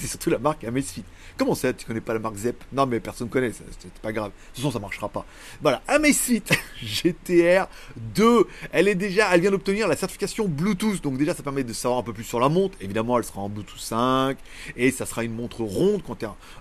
c'est 0.00 0.06
surtout 0.06 0.30
la 0.30 0.38
marque 0.38 0.64
Amazfit. 0.64 1.04
Comment 1.36 1.54
ça, 1.54 1.72
tu 1.72 1.86
connais 1.86 2.00
pas 2.00 2.14
la 2.14 2.18
marque 2.18 2.36
Zep? 2.36 2.64
Non, 2.72 2.86
mais 2.86 3.00
personne 3.00 3.26
ne 3.28 3.32
connaît, 3.32 3.52
c'est 3.52 3.92
pas 4.00 4.12
grave. 4.12 4.28
De 4.28 4.46
toute 4.48 4.56
façon, 4.56 4.70
ça 4.70 4.78
marchera 4.78 5.08
pas. 5.08 5.24
Voilà, 5.60 5.82
Amazfit 5.88 6.42
GTR 6.82 7.66
2, 7.96 8.46
elle 8.72 8.88
est 8.88 8.94
déjà, 8.94 9.28
elle 9.32 9.40
vient 9.40 9.50
d'obtenir 9.50 9.88
la 9.88 9.96
certification 9.96 10.48
Bluetooth. 10.48 11.02
Donc 11.02 11.18
déjà, 11.18 11.34
ça 11.34 11.42
permet 11.42 11.64
de 11.64 11.72
savoir 11.72 12.00
un 12.00 12.02
peu 12.02 12.12
plus 12.12 12.24
sur 12.24 12.40
la 12.40 12.48
montre. 12.48 12.76
Évidemment, 12.80 13.18
elle 13.18 13.24
sera 13.24 13.40
en 13.40 13.48
Bluetooth 13.48 13.78
5 13.78 14.38
et 14.76 14.90
ça 14.90 15.06
sera 15.06 15.24
une 15.24 15.34
montre 15.34 15.62
ronde. 15.62 16.02
Quand 16.06 16.16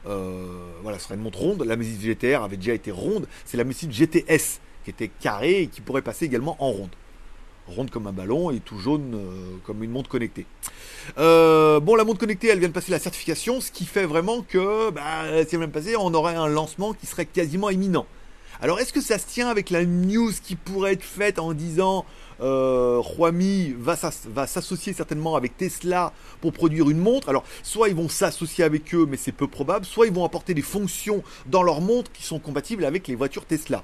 euh, 0.07 0.45
voilà, 0.83 0.99
ce 0.99 1.05
sera 1.05 1.15
une 1.15 1.21
montre 1.21 1.39
ronde. 1.39 1.63
La 1.63 1.73
Amazfit 1.73 1.99
GTR 2.01 2.43
avait 2.43 2.57
déjà 2.57 2.73
été 2.73 2.91
ronde. 2.91 3.27
C'est 3.45 3.57
la 3.57 3.61
Amazfit 3.61 3.91
GTS 3.91 4.59
qui 4.83 4.89
était 4.89 5.09
carrée 5.19 5.63
et 5.63 5.67
qui 5.67 5.81
pourrait 5.81 6.01
passer 6.01 6.25
également 6.25 6.55
en 6.59 6.71
ronde 6.71 6.89
ronde 7.69 7.89
comme 7.89 8.07
un 8.07 8.11
ballon 8.11 8.51
et 8.51 8.59
tout 8.59 8.79
jaune 8.79 9.13
euh, 9.15 9.57
comme 9.65 9.83
une 9.83 9.91
montre 9.91 10.09
connectée. 10.09 10.45
Euh, 11.17 11.79
bon, 11.79 11.95
la 11.95 12.03
montre 12.03 12.19
connectée, 12.19 12.47
elle 12.47 12.59
vient 12.59 12.67
de 12.67 12.73
passer 12.73 12.91
la 12.91 12.99
certification, 12.99 13.61
ce 13.61 13.71
qui 13.71 13.85
fait 13.85 14.05
vraiment 14.05 14.41
que, 14.41 14.91
bah, 14.91 15.23
si 15.47 15.55
elle 15.55 15.59
vient 15.59 15.67
de 15.67 15.73
passer, 15.73 15.95
on 15.95 16.13
aurait 16.13 16.35
un 16.35 16.47
lancement 16.47 16.93
qui 16.93 17.05
serait 17.05 17.25
quasiment 17.25 17.69
imminent. 17.69 18.05
Alors, 18.61 18.79
est-ce 18.81 18.91
que 18.91 18.99
ça 18.99 19.17
se 19.17 19.25
tient 19.25 19.47
avec 19.47 19.69
la 19.69 19.85
news 19.85 20.33
qui 20.43 20.57
pourrait 20.57 20.93
être 20.93 21.03
faite 21.03 21.39
en 21.39 21.53
disant 21.53 22.05
euh, 22.41 23.01
va 23.77 24.47
s'associer 24.47 24.91
certainement 24.91 25.37
avec 25.37 25.55
Tesla 25.55 26.11
pour 26.41 26.51
produire 26.51 26.89
une 26.89 26.97
montre? 26.97 27.29
Alors, 27.29 27.45
soit 27.63 27.87
ils 27.87 27.95
vont 27.95 28.09
s'associer 28.09 28.65
avec 28.65 28.93
eux, 28.93 29.07
mais 29.09 29.15
c'est 29.15 29.31
peu 29.31 29.47
probable, 29.47 29.85
soit 29.85 30.07
ils 30.07 30.13
vont 30.13 30.25
apporter 30.25 30.53
des 30.53 30.61
fonctions 30.61 31.23
dans 31.45 31.63
leur 31.63 31.79
montre 31.79 32.11
qui 32.11 32.23
sont 32.23 32.39
compatibles 32.39 32.83
avec 32.83 33.07
les 33.07 33.15
voitures 33.15 33.45
Tesla. 33.45 33.83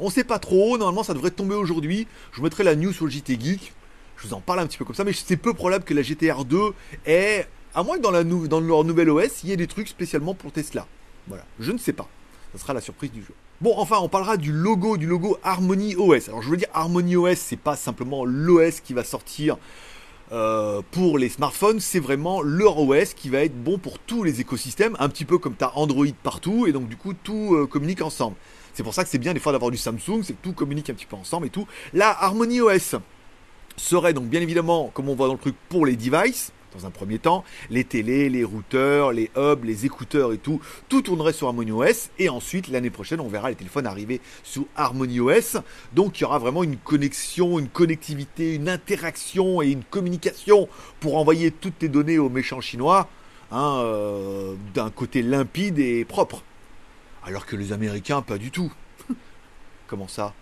On 0.00 0.10
sait 0.10 0.24
pas 0.24 0.38
trop, 0.38 0.78
normalement 0.78 1.02
ça 1.02 1.14
devrait 1.14 1.30
tomber 1.30 1.54
aujourd'hui. 1.54 2.06
Je 2.32 2.38
vous 2.38 2.42
mettrai 2.42 2.64
la 2.64 2.74
news 2.74 2.92
sur 2.92 3.04
le 3.04 3.10
JT 3.10 3.38
Geek. 3.38 3.72
Je 4.16 4.26
vous 4.26 4.34
en 4.34 4.40
parle 4.40 4.60
un 4.60 4.66
petit 4.66 4.78
peu 4.78 4.84
comme 4.84 4.94
ça, 4.94 5.04
mais 5.04 5.12
c'est 5.12 5.36
peu 5.36 5.54
probable 5.54 5.84
que 5.84 5.94
la 5.94 6.02
GTR 6.02 6.44
2 6.44 6.58
ait, 7.06 7.46
à 7.74 7.82
moins 7.82 7.96
que 7.96 8.02
dans, 8.02 8.60
leur 8.60 8.84
nouvelle 8.84 9.10
OS, 9.10 9.42
il 9.44 9.50
y 9.50 9.52
ait 9.52 9.56
des 9.56 9.66
trucs 9.66 9.88
spécialement 9.88 10.34
pour 10.34 10.52
Tesla. 10.52 10.86
Voilà, 11.28 11.44
je 11.58 11.72
ne 11.72 11.78
sais 11.78 11.92
pas. 11.92 12.08
Ça 12.52 12.58
sera 12.58 12.74
la 12.74 12.80
surprise 12.80 13.12
du 13.12 13.20
jeu. 13.20 13.34
Bon, 13.60 13.74
enfin, 13.76 13.98
on 14.00 14.08
parlera 14.08 14.36
du 14.36 14.52
logo, 14.52 14.96
du 14.96 15.06
logo 15.06 15.38
Harmony 15.42 15.96
OS. 15.96 16.28
Alors, 16.28 16.42
je 16.42 16.48
veux 16.48 16.56
dire, 16.56 16.68
Harmony 16.74 17.16
OS, 17.16 17.36
c'est 17.36 17.56
pas 17.58 17.76
simplement 17.76 18.24
l'OS 18.24 18.80
qui 18.80 18.94
va 18.94 19.04
sortir 19.04 19.56
euh, 20.32 20.80
pour 20.92 21.18
les 21.18 21.28
smartphones, 21.28 21.80
c'est 21.80 21.98
vraiment 21.98 22.40
leur 22.40 22.78
OS 22.78 23.14
qui 23.14 23.30
va 23.30 23.42
être 23.42 23.56
bon 23.60 23.78
pour 23.78 23.98
tous 23.98 24.22
les 24.22 24.40
écosystèmes, 24.40 24.96
un 25.00 25.08
petit 25.08 25.24
peu 25.24 25.38
comme 25.38 25.56
tu 25.56 25.64
as 25.64 25.76
Android 25.76 26.06
partout, 26.22 26.66
et 26.68 26.72
donc 26.72 26.88
du 26.88 26.96
coup 26.96 27.14
tout 27.14 27.54
euh, 27.54 27.66
communique 27.66 28.00
ensemble. 28.00 28.36
C'est 28.80 28.84
pour 28.84 28.94
ça 28.94 29.04
que 29.04 29.10
c'est 29.10 29.18
bien 29.18 29.34
des 29.34 29.40
fois 29.40 29.52
d'avoir 29.52 29.70
du 29.70 29.76
Samsung, 29.76 30.22
c'est 30.22 30.32
que 30.32 30.42
tout 30.42 30.54
communique 30.54 30.88
un 30.88 30.94
petit 30.94 31.04
peu 31.04 31.14
ensemble 31.14 31.48
et 31.48 31.50
tout. 31.50 31.66
La 31.92 32.08
Harmony 32.24 32.62
OS 32.62 32.94
serait 33.76 34.14
donc 34.14 34.30
bien 34.30 34.40
évidemment, 34.40 34.90
comme 34.94 35.10
on 35.10 35.14
voit 35.14 35.26
dans 35.26 35.34
le 35.34 35.38
truc, 35.38 35.54
pour 35.68 35.84
les 35.84 35.96
devices, 35.96 36.50
dans 36.74 36.86
un 36.86 36.90
premier 36.90 37.18
temps, 37.18 37.44
les 37.68 37.84
télés, 37.84 38.30
les 38.30 38.42
routeurs, 38.42 39.12
les 39.12 39.30
hubs, 39.36 39.64
les 39.64 39.84
écouteurs 39.84 40.32
et 40.32 40.38
tout, 40.38 40.62
tout 40.88 41.02
tournerait 41.02 41.34
sur 41.34 41.48
Harmony 41.48 41.72
OS. 41.72 42.08
Et 42.18 42.30
ensuite, 42.30 42.68
l'année 42.68 42.88
prochaine, 42.88 43.20
on 43.20 43.28
verra 43.28 43.50
les 43.50 43.54
téléphones 43.54 43.86
arriver 43.86 44.22
sous 44.44 44.66
Harmony 44.76 45.20
OS. 45.20 45.58
Donc 45.92 46.18
il 46.18 46.22
y 46.22 46.24
aura 46.24 46.38
vraiment 46.38 46.64
une 46.64 46.78
connexion, 46.78 47.58
une 47.58 47.68
connectivité, 47.68 48.54
une 48.54 48.70
interaction 48.70 49.60
et 49.60 49.68
une 49.68 49.84
communication 49.84 50.70
pour 51.00 51.18
envoyer 51.18 51.50
toutes 51.50 51.80
tes 51.80 51.90
données 51.90 52.18
aux 52.18 52.30
méchants 52.30 52.62
chinois 52.62 53.10
hein, 53.50 53.82
euh, 53.82 54.54
d'un 54.72 54.88
côté 54.88 55.20
limpide 55.20 55.78
et 55.78 56.06
propre. 56.06 56.44
Alors 57.24 57.46
que 57.46 57.56
les 57.56 57.72
Américains, 57.72 58.22
pas 58.22 58.38
du 58.38 58.50
tout. 58.50 58.72
Comment 59.86 60.08
ça? 60.08 60.34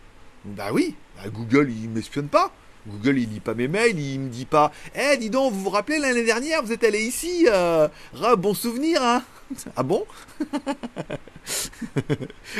Bah 0.44 0.68
oui, 0.72 0.94
bah 1.16 1.28
Google, 1.30 1.70
il 1.70 1.90
m'espionne 1.90 2.28
pas. 2.28 2.52
Google, 2.86 3.18
il 3.18 3.28
lit 3.28 3.40
pas 3.40 3.54
mes 3.54 3.68
mails, 3.68 3.98
il 3.98 4.20
me 4.20 4.28
dit 4.28 4.46
pas 4.46 4.72
Eh, 4.94 5.16
dis 5.16 5.30
donc, 5.30 5.52
vous 5.52 5.64
vous 5.64 5.70
rappelez 5.70 5.98
l'année 5.98 6.24
dernière, 6.24 6.62
vous 6.62 6.72
êtes 6.72 6.84
allé 6.84 7.00
ici 7.00 7.46
euh, 7.50 7.88
Bon 8.38 8.54
souvenir, 8.54 9.02
hein? 9.02 9.22
Ah 9.76 9.82
bon? 9.82 10.06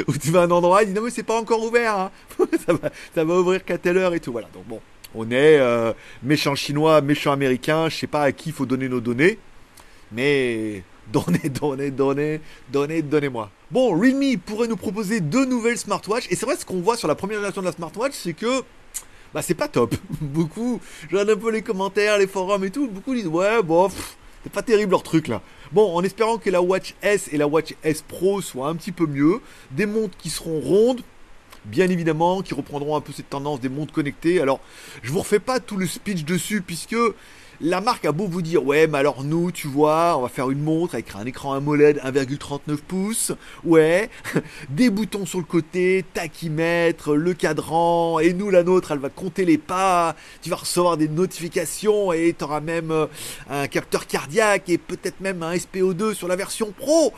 Ou 0.08 0.12
tu 0.18 0.30
vas 0.30 0.42
à 0.42 0.44
un 0.44 0.50
endroit, 0.50 0.82
il 0.82 0.88
dit 0.88 0.94
Non, 0.94 1.02
mais 1.02 1.10
c'est 1.10 1.22
pas 1.22 1.38
encore 1.38 1.62
ouvert, 1.62 1.96
hein 1.96 2.10
ça, 3.14 3.24
va, 3.24 3.34
ouvrir 3.34 3.64
qu'à 3.64 3.78
telle 3.78 3.96
heure 3.96 4.14
et 4.14 4.20
tout. 4.20 4.32
Voilà, 4.32 4.48
donc 4.52 4.66
bon, 4.66 4.80
on 5.14 5.30
est 5.30 5.58
euh, 5.58 5.92
méchant 6.22 6.54
chinois, 6.54 7.00
méchant 7.00 7.32
américain, 7.32 7.88
je 7.88 7.96
sais 7.96 8.06
pas 8.06 8.22
à 8.22 8.32
qui 8.32 8.50
il 8.50 8.52
faut 8.52 8.66
donner 8.66 8.88
nos 8.88 9.00
données, 9.00 9.38
mais 10.12 10.82
Donnez, 11.12 11.48
donnez, 11.48 11.90
donnez, 11.90 12.40
donnez, 12.68 13.02
donnez-moi. 13.02 13.50
Bon, 13.70 13.90
Realme 13.90 14.38
pourrait 14.38 14.66
nous 14.66 14.78
proposer 14.78 15.20
deux 15.20 15.44
nouvelles 15.44 15.76
smartwatches. 15.76 16.26
Et 16.30 16.36
c'est 16.36 16.46
vrai, 16.46 16.56
ce 16.56 16.64
qu'on 16.64 16.80
voit 16.80 16.96
sur 16.96 17.06
la 17.06 17.14
première 17.14 17.36
génération 17.36 17.60
de 17.60 17.66
la 17.66 17.72
smartwatch, 17.72 18.14
c'est 18.14 18.32
que 18.32 18.62
bah 19.34 19.42
c'est 19.42 19.54
pas 19.54 19.68
top. 19.68 19.94
beaucoup, 20.22 20.80
je 21.02 21.16
regarde 21.16 21.28
un 21.28 21.36
peu 21.36 21.50
les 21.50 21.60
commentaires, 21.60 22.16
les 22.16 22.26
forums 22.26 22.64
et 22.64 22.70
tout, 22.70 22.88
beaucoup 22.88 23.14
disent 23.14 23.26
ouais, 23.26 23.62
bon, 23.62 23.90
c'est 24.42 24.52
pas 24.52 24.62
terrible 24.62 24.92
leur 24.92 25.02
truc 25.02 25.28
là. 25.28 25.42
Bon, 25.70 25.94
en 25.94 26.02
espérant 26.02 26.38
que 26.38 26.48
la 26.48 26.62
Watch 26.62 26.94
S 27.02 27.28
et 27.30 27.36
la 27.36 27.46
Watch 27.46 27.74
S 27.84 28.00
Pro 28.00 28.40
soient 28.40 28.68
un 28.68 28.74
petit 28.74 28.92
peu 28.92 29.06
mieux, 29.06 29.42
des 29.70 29.84
montres 29.84 30.16
qui 30.16 30.30
seront 30.30 30.60
rondes, 30.60 31.02
bien 31.66 31.90
évidemment, 31.90 32.40
qui 32.40 32.54
reprendront 32.54 32.96
un 32.96 33.02
peu 33.02 33.12
cette 33.12 33.28
tendance 33.28 33.60
des 33.60 33.68
montres 33.68 33.92
connectées. 33.92 34.40
Alors, 34.40 34.60
je 35.02 35.12
vous 35.12 35.18
refais 35.18 35.40
pas 35.40 35.60
tout 35.60 35.76
le 35.76 35.86
speech 35.86 36.24
dessus, 36.24 36.62
puisque 36.62 36.96
la 37.60 37.80
marque 37.80 38.04
a 38.04 38.12
beau 38.12 38.26
vous 38.26 38.42
dire, 38.42 38.64
ouais, 38.64 38.86
mais 38.86 38.98
alors 38.98 39.24
nous, 39.24 39.50
tu 39.50 39.66
vois, 39.66 40.16
on 40.16 40.22
va 40.22 40.28
faire 40.28 40.50
une 40.50 40.62
montre 40.62 40.94
avec 40.94 41.14
un 41.16 41.26
écran 41.26 41.54
AMOLED 41.54 41.98
1,39 41.98 42.76
pouces, 42.76 43.32
ouais, 43.64 44.10
des 44.70 44.90
boutons 44.90 45.26
sur 45.26 45.38
le 45.38 45.44
côté, 45.44 46.04
tachymètre, 46.14 47.14
le 47.14 47.34
cadran, 47.34 48.20
et 48.20 48.32
nous, 48.32 48.50
la 48.50 48.62
nôtre, 48.62 48.92
elle 48.92 48.98
va 48.98 49.10
compter 49.10 49.44
les 49.44 49.58
pas, 49.58 50.14
tu 50.42 50.50
vas 50.50 50.56
recevoir 50.56 50.96
des 50.96 51.08
notifications 51.08 52.12
et 52.12 52.34
tu 52.38 52.44
auras 52.44 52.60
même 52.60 52.90
euh, 52.90 53.06
un 53.50 53.66
capteur 53.66 54.06
cardiaque 54.06 54.68
et 54.68 54.78
peut-être 54.78 55.20
même 55.20 55.42
un 55.42 55.54
SPO2 55.54 56.14
sur 56.14 56.28
la 56.28 56.36
version 56.36 56.72
Pro. 56.72 57.12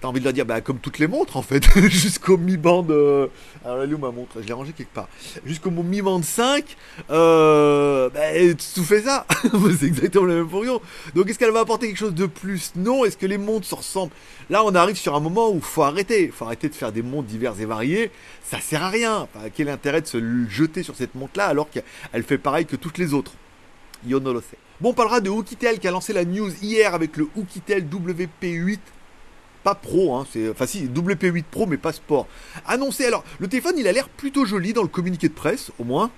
T'as 0.00 0.06
envie 0.06 0.20
de 0.20 0.24
leur 0.24 0.32
dire, 0.32 0.46
bah, 0.46 0.60
comme 0.60 0.78
toutes 0.78 1.00
les 1.00 1.08
montres 1.08 1.36
en 1.36 1.42
fait, 1.42 1.64
jusqu'au 1.88 2.36
Mi-Band. 2.36 2.86
Euh, 2.90 3.26
alors, 3.64 3.82
est 3.82 3.92
où 3.92 3.98
ma 3.98 4.12
montre? 4.12 4.40
Je 4.40 4.46
l'ai 4.46 4.52
rangée 4.52 4.72
quelque 4.72 4.94
part. 4.94 5.08
Jusqu'au 5.44 5.70
Mi-Band 5.70 6.22
5, 6.22 6.64
euh, 7.10 8.08
bah, 8.10 8.54
tout 8.74 8.84
fait 8.84 9.02
ça. 9.02 9.26
c'est 9.78 9.86
exactement 9.86 10.26
la 10.26 10.34
même 10.34 10.48
fonction. 10.48 10.80
Donc, 11.16 11.28
est-ce 11.28 11.38
qu'elle 11.38 11.50
va 11.50 11.60
apporter 11.60 11.88
quelque 11.88 11.98
chose 11.98 12.14
de 12.14 12.26
plus? 12.26 12.72
Non. 12.76 13.04
Est-ce 13.04 13.16
que 13.16 13.26
les 13.26 13.38
montres 13.38 13.66
se 13.66 13.74
ressemblent? 13.74 14.12
Là, 14.50 14.62
on 14.64 14.74
arrive 14.76 14.96
sur 14.96 15.16
un 15.16 15.20
moment 15.20 15.50
où 15.50 15.60
faut 15.60 15.82
arrêter. 15.82 16.28
Faut 16.28 16.44
arrêter 16.44 16.68
de 16.68 16.74
faire 16.74 16.92
des 16.92 17.02
montres 17.02 17.26
diverses 17.26 17.58
et 17.58 17.64
variées. 17.64 18.12
Ça 18.44 18.60
sert 18.60 18.84
à 18.84 18.90
rien. 18.90 19.26
Quel 19.54 19.68
intérêt 19.68 20.00
de 20.00 20.06
se 20.06 20.18
jeter 20.48 20.84
sur 20.84 20.94
cette 20.94 21.16
montre-là 21.16 21.46
alors 21.46 21.68
qu'elle 21.70 22.22
fait 22.22 22.38
pareil 22.38 22.66
que 22.66 22.76
toutes 22.76 22.98
les 22.98 23.14
autres? 23.14 23.32
Yo 24.06 24.20
no 24.20 24.32
lo 24.32 24.40
sait. 24.40 24.58
Bon, 24.80 24.90
on 24.90 24.94
parlera 24.94 25.20
de 25.20 25.28
Oukitel 25.28 25.80
qui 25.80 25.88
a 25.88 25.90
lancé 25.90 26.12
la 26.12 26.24
news 26.24 26.52
hier 26.62 26.94
avec 26.94 27.16
le 27.16 27.28
Oukitel 27.34 27.84
WP8 27.84 28.78
pro, 29.74 30.14
hein, 30.14 30.26
c'est, 30.32 30.48
enfin 30.48 30.66
si, 30.66 30.86
WP8 30.86 31.44
Pro, 31.50 31.66
mais 31.66 31.76
pas 31.76 31.92
sport. 31.92 32.26
Annoncé, 32.66 33.06
alors, 33.06 33.24
le 33.38 33.48
téléphone, 33.48 33.74
il 33.78 33.86
a 33.88 33.92
l'air 33.92 34.08
plutôt 34.08 34.44
joli 34.44 34.72
dans 34.72 34.82
le 34.82 34.88
communiqué 34.88 35.28
de 35.28 35.34
presse, 35.34 35.70
au 35.78 35.84
moins. 35.84 36.10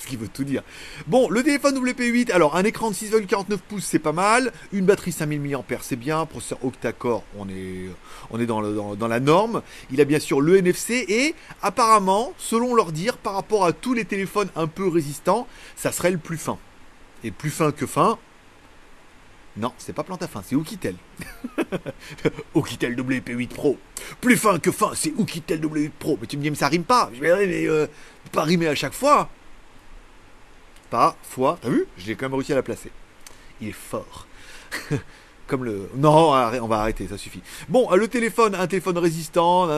Ce 0.00 0.06
qui 0.06 0.16
veut 0.16 0.28
tout 0.28 0.44
dire. 0.44 0.62
Bon, 1.08 1.28
le 1.28 1.42
téléphone 1.42 1.84
WP8, 1.84 2.30
alors, 2.30 2.56
un 2.56 2.62
écran 2.62 2.90
de 2.90 2.94
6,49 2.94 3.56
pouces, 3.58 3.84
c'est 3.84 3.98
pas 3.98 4.12
mal. 4.12 4.52
Une 4.72 4.84
batterie 4.84 5.10
5000 5.10 5.40
mAh, 5.40 5.64
c'est 5.80 5.96
bien. 5.96 6.24
Processeur 6.26 6.64
octa-core, 6.64 7.24
on 7.36 7.48
est, 7.48 7.88
on 8.30 8.38
est 8.38 8.46
dans, 8.46 8.62
dans, 8.94 9.08
la 9.08 9.18
norme. 9.18 9.62
Il 9.90 10.00
a 10.00 10.04
bien 10.04 10.20
sûr 10.20 10.40
le 10.40 10.58
NFC 10.58 11.04
et, 11.08 11.34
apparemment, 11.60 12.34
selon 12.38 12.74
leur 12.74 12.92
dire, 12.92 13.16
par 13.16 13.34
rapport 13.34 13.64
à 13.64 13.72
tous 13.72 13.94
les 13.94 14.04
téléphones 14.04 14.48
un 14.54 14.68
peu 14.68 14.86
résistants, 14.86 15.48
ça 15.74 15.90
serait 15.90 16.12
le 16.12 16.18
plus 16.18 16.38
fin. 16.38 16.58
Et 17.24 17.32
plus 17.32 17.50
fin 17.50 17.72
que 17.72 17.86
fin, 17.86 18.18
non, 19.58 19.72
c'est 19.78 19.94
pas 19.94 20.02
Plantafin, 20.02 20.42
c'est 20.44 20.54
Oukitel. 20.54 20.96
Oukitel 22.54 22.94
WP8 22.94 23.48
Pro. 23.48 23.78
Plus 24.20 24.36
fin 24.36 24.58
que 24.58 24.70
fin, 24.70 24.90
c'est 24.94 25.12
Oukitel 25.16 25.60
W8 25.60 25.90
Pro. 25.98 26.18
Mais 26.20 26.26
tu 26.26 26.36
me 26.36 26.42
dis, 26.42 26.50
mais 26.50 26.56
ça 26.56 26.68
rime 26.68 26.84
pas. 26.84 27.10
Je 27.14 27.20
vais 27.20 27.46
mais 27.46 27.66
euh, 27.66 27.86
pas 28.32 28.42
rimer 28.42 28.68
à 28.68 28.74
chaque 28.74 28.92
fois. 28.92 29.30
Pas 30.90 31.16
fois. 31.22 31.58
T'as 31.62 31.70
vu? 31.70 31.86
Je 31.96 32.06
l'ai 32.06 32.16
quand 32.16 32.26
même 32.26 32.34
réussi 32.34 32.52
à 32.52 32.56
la 32.56 32.62
placer. 32.62 32.90
Il 33.62 33.68
est 33.68 33.72
fort. 33.72 34.26
Comme 35.46 35.64
le. 35.64 35.88
Non, 35.96 36.32
on 36.60 36.66
va 36.66 36.80
arrêter, 36.80 37.06
ça 37.06 37.16
suffit. 37.16 37.40
Bon, 37.68 37.88
le 37.94 38.08
téléphone, 38.08 38.56
un 38.56 38.66
téléphone 38.66 38.98
résistant, 38.98 39.68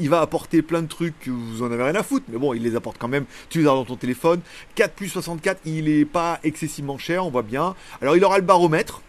il 0.00 0.08
va 0.08 0.22
apporter 0.22 0.62
plein 0.62 0.80
de 0.80 0.88
trucs 0.88 1.20
que 1.20 1.30
vous 1.30 1.62
en 1.62 1.70
avez 1.70 1.82
rien 1.82 1.94
à 1.96 2.02
foutre, 2.02 2.24
mais 2.30 2.38
bon, 2.38 2.54
il 2.54 2.62
les 2.62 2.74
apporte 2.74 2.96
quand 2.96 3.08
même. 3.08 3.26
Tu 3.50 3.58
les 3.58 3.64
as 3.66 3.68
dans 3.68 3.84
ton 3.84 3.96
téléphone. 3.96 4.40
4 4.74 4.94
plus 4.94 5.10
64, 5.10 5.60
il 5.66 5.90
est 5.90 6.06
pas 6.06 6.40
excessivement 6.44 6.96
cher, 6.96 7.26
on 7.26 7.30
voit 7.30 7.42
bien. 7.42 7.74
Alors, 8.00 8.16
il 8.16 8.24
aura 8.24 8.38
le 8.38 8.44
baromètre. 8.44 9.02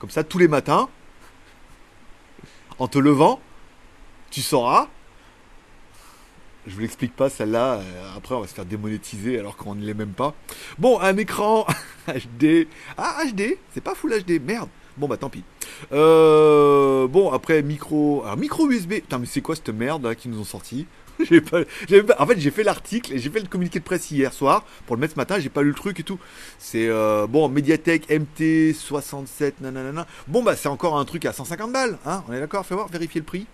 Comme 0.00 0.10
ça, 0.10 0.24
tous 0.24 0.38
les 0.38 0.48
matins, 0.48 0.88
en 2.78 2.88
te 2.88 2.98
levant, 2.98 3.38
tu 4.30 4.40
sauras. 4.40 4.88
Je 6.66 6.74
vous 6.74 6.80
l'explique 6.80 7.14
pas 7.14 7.28
celle-là. 7.28 7.74
Euh, 7.74 8.16
après, 8.16 8.34
on 8.34 8.40
va 8.40 8.46
se 8.46 8.54
faire 8.54 8.64
démonétiser 8.64 9.38
alors 9.38 9.56
qu'on 9.56 9.74
ne 9.74 9.84
l'est 9.84 9.94
même 9.94 10.14
pas. 10.14 10.34
Bon, 10.78 10.98
un 11.00 11.16
écran 11.18 11.66
HD. 12.08 12.66
Ah, 12.96 13.22
HD, 13.26 13.58
c'est 13.74 13.82
pas 13.82 13.94
Full 13.94 14.22
HD. 14.22 14.40
Merde. 14.42 14.70
Bon, 14.96 15.06
bah 15.06 15.18
tant 15.18 15.28
pis. 15.28 15.44
Euh, 15.92 17.06
bon, 17.06 17.30
après, 17.30 17.62
micro. 17.62 18.22
Alors, 18.24 18.38
micro 18.38 18.70
USB. 18.70 18.94
Putain, 18.94 19.18
mais 19.18 19.26
c'est 19.26 19.42
quoi 19.42 19.54
cette 19.54 19.68
merde 19.68 20.04
là 20.04 20.14
qui 20.14 20.30
nous 20.30 20.40
ont 20.40 20.44
sorti? 20.44 20.86
en 22.18 22.26
fait, 22.26 22.40
j'ai 22.40 22.50
fait 22.50 22.62
l'article 22.62 23.12
et 23.12 23.18
j'ai 23.18 23.30
fait 23.30 23.40
le 23.40 23.46
communiqué 23.46 23.78
de 23.78 23.84
presse 23.84 24.10
hier 24.10 24.32
soir 24.32 24.64
pour 24.86 24.96
le 24.96 25.00
mettre 25.00 25.14
ce 25.14 25.18
matin. 25.18 25.38
J'ai 25.38 25.48
pas 25.48 25.62
lu 25.62 25.68
le 25.68 25.74
truc 25.74 26.00
et 26.00 26.02
tout. 26.02 26.18
C'est 26.58 26.88
euh, 26.88 27.26
bon, 27.26 27.48
Mediatek 27.48 28.08
MT67, 28.08 29.54
nanana. 29.60 30.06
Bon, 30.28 30.42
bah, 30.42 30.56
c'est 30.56 30.68
encore 30.68 30.98
un 30.98 31.04
truc 31.04 31.24
à 31.24 31.32
150 31.32 31.72
balles. 31.72 31.98
Hein 32.06 32.24
On 32.28 32.32
est 32.32 32.40
d'accord 32.40 32.64
Fais 32.64 32.74
voir, 32.74 32.88
vérifier 32.88 33.20
le 33.20 33.26
prix. 33.26 33.46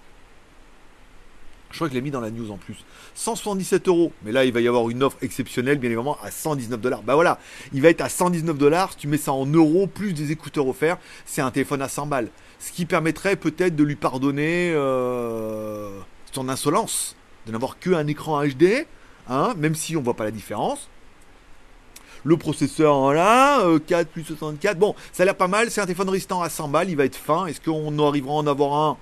Je 1.71 1.79
crois 1.79 1.89
que 1.89 1.93
je 1.93 1.99
l'ai 1.99 2.03
mis 2.03 2.11
dans 2.11 2.21
la 2.21 2.31
news 2.31 2.51
en 2.51 2.57
plus. 2.57 2.85
177 3.15 3.89
euros. 3.89 4.13
Mais 4.25 4.33
là, 4.33 4.45
il 4.45 4.53
va 4.53 4.61
y 4.61 4.69
avoir 4.69 4.89
une 4.89 5.03
offre 5.03 5.19
exceptionnelle, 5.21 5.79
bien 5.79 5.91
évidemment, 5.91 6.17
à 6.23 6.31
119 6.31 6.81
dollars. 6.81 7.03
Bah 7.03 7.15
voilà, 7.15 7.39
il 7.73 7.83
va 7.83 7.91
être 7.91 8.01
à 8.01 8.09
119 8.09 8.57
dollars. 8.57 8.93
Si 8.93 8.99
tu 8.99 9.09
mets 9.09 9.19
ça 9.19 9.33
en 9.33 9.47
euros, 9.47 9.87
plus 9.87 10.13
des 10.13 10.33
écouteurs 10.33 10.67
offerts, 10.69 10.99
c'est 11.27 11.43
un 11.43 11.51
téléphone 11.51 11.83
à 11.83 11.89
100 11.89 12.07
balles. 12.07 12.31
Ce 12.61 12.73
qui 12.73 12.87
permettrait 12.87 13.37
peut-être 13.37 13.77
de 13.77 13.85
lui 13.85 13.97
pardonner 13.97 14.73
euh, 14.75 16.01
son 16.33 16.49
insolence 16.49 17.17
de 17.47 17.53
n'avoir 17.53 17.79
qu'un 17.79 18.07
écran 18.07 18.45
HD, 18.45 18.87
hein, 19.29 19.55
même 19.57 19.75
si 19.75 19.97
on 19.97 20.03
voit 20.03 20.15
pas 20.15 20.25
la 20.25 20.31
différence. 20.31 20.88
Le 22.25 22.37
processeur 22.37 23.15
là, 23.15 23.61
4 23.87 24.00
euh, 24.00 24.05
plus 24.05 24.25
64, 24.25 24.79
bon, 24.79 24.95
ça 25.12 25.23
a 25.23 25.26
l'air 25.26 25.37
pas 25.37 25.47
mal, 25.47 25.71
c'est 25.71 25.81
un 25.81 25.85
téléphone 25.85 26.09
résistant 26.09 26.43
à 26.43 26.49
100 26.49 26.69
balles, 26.69 26.91
il 26.91 26.97
va 26.97 27.05
être 27.05 27.17
fin, 27.17 27.47
est-ce 27.47 27.61
qu'on 27.61 27.99
arrivera 28.07 28.33
à 28.33 28.37
en 28.37 28.47
avoir 28.47 28.75
un? 28.75 28.97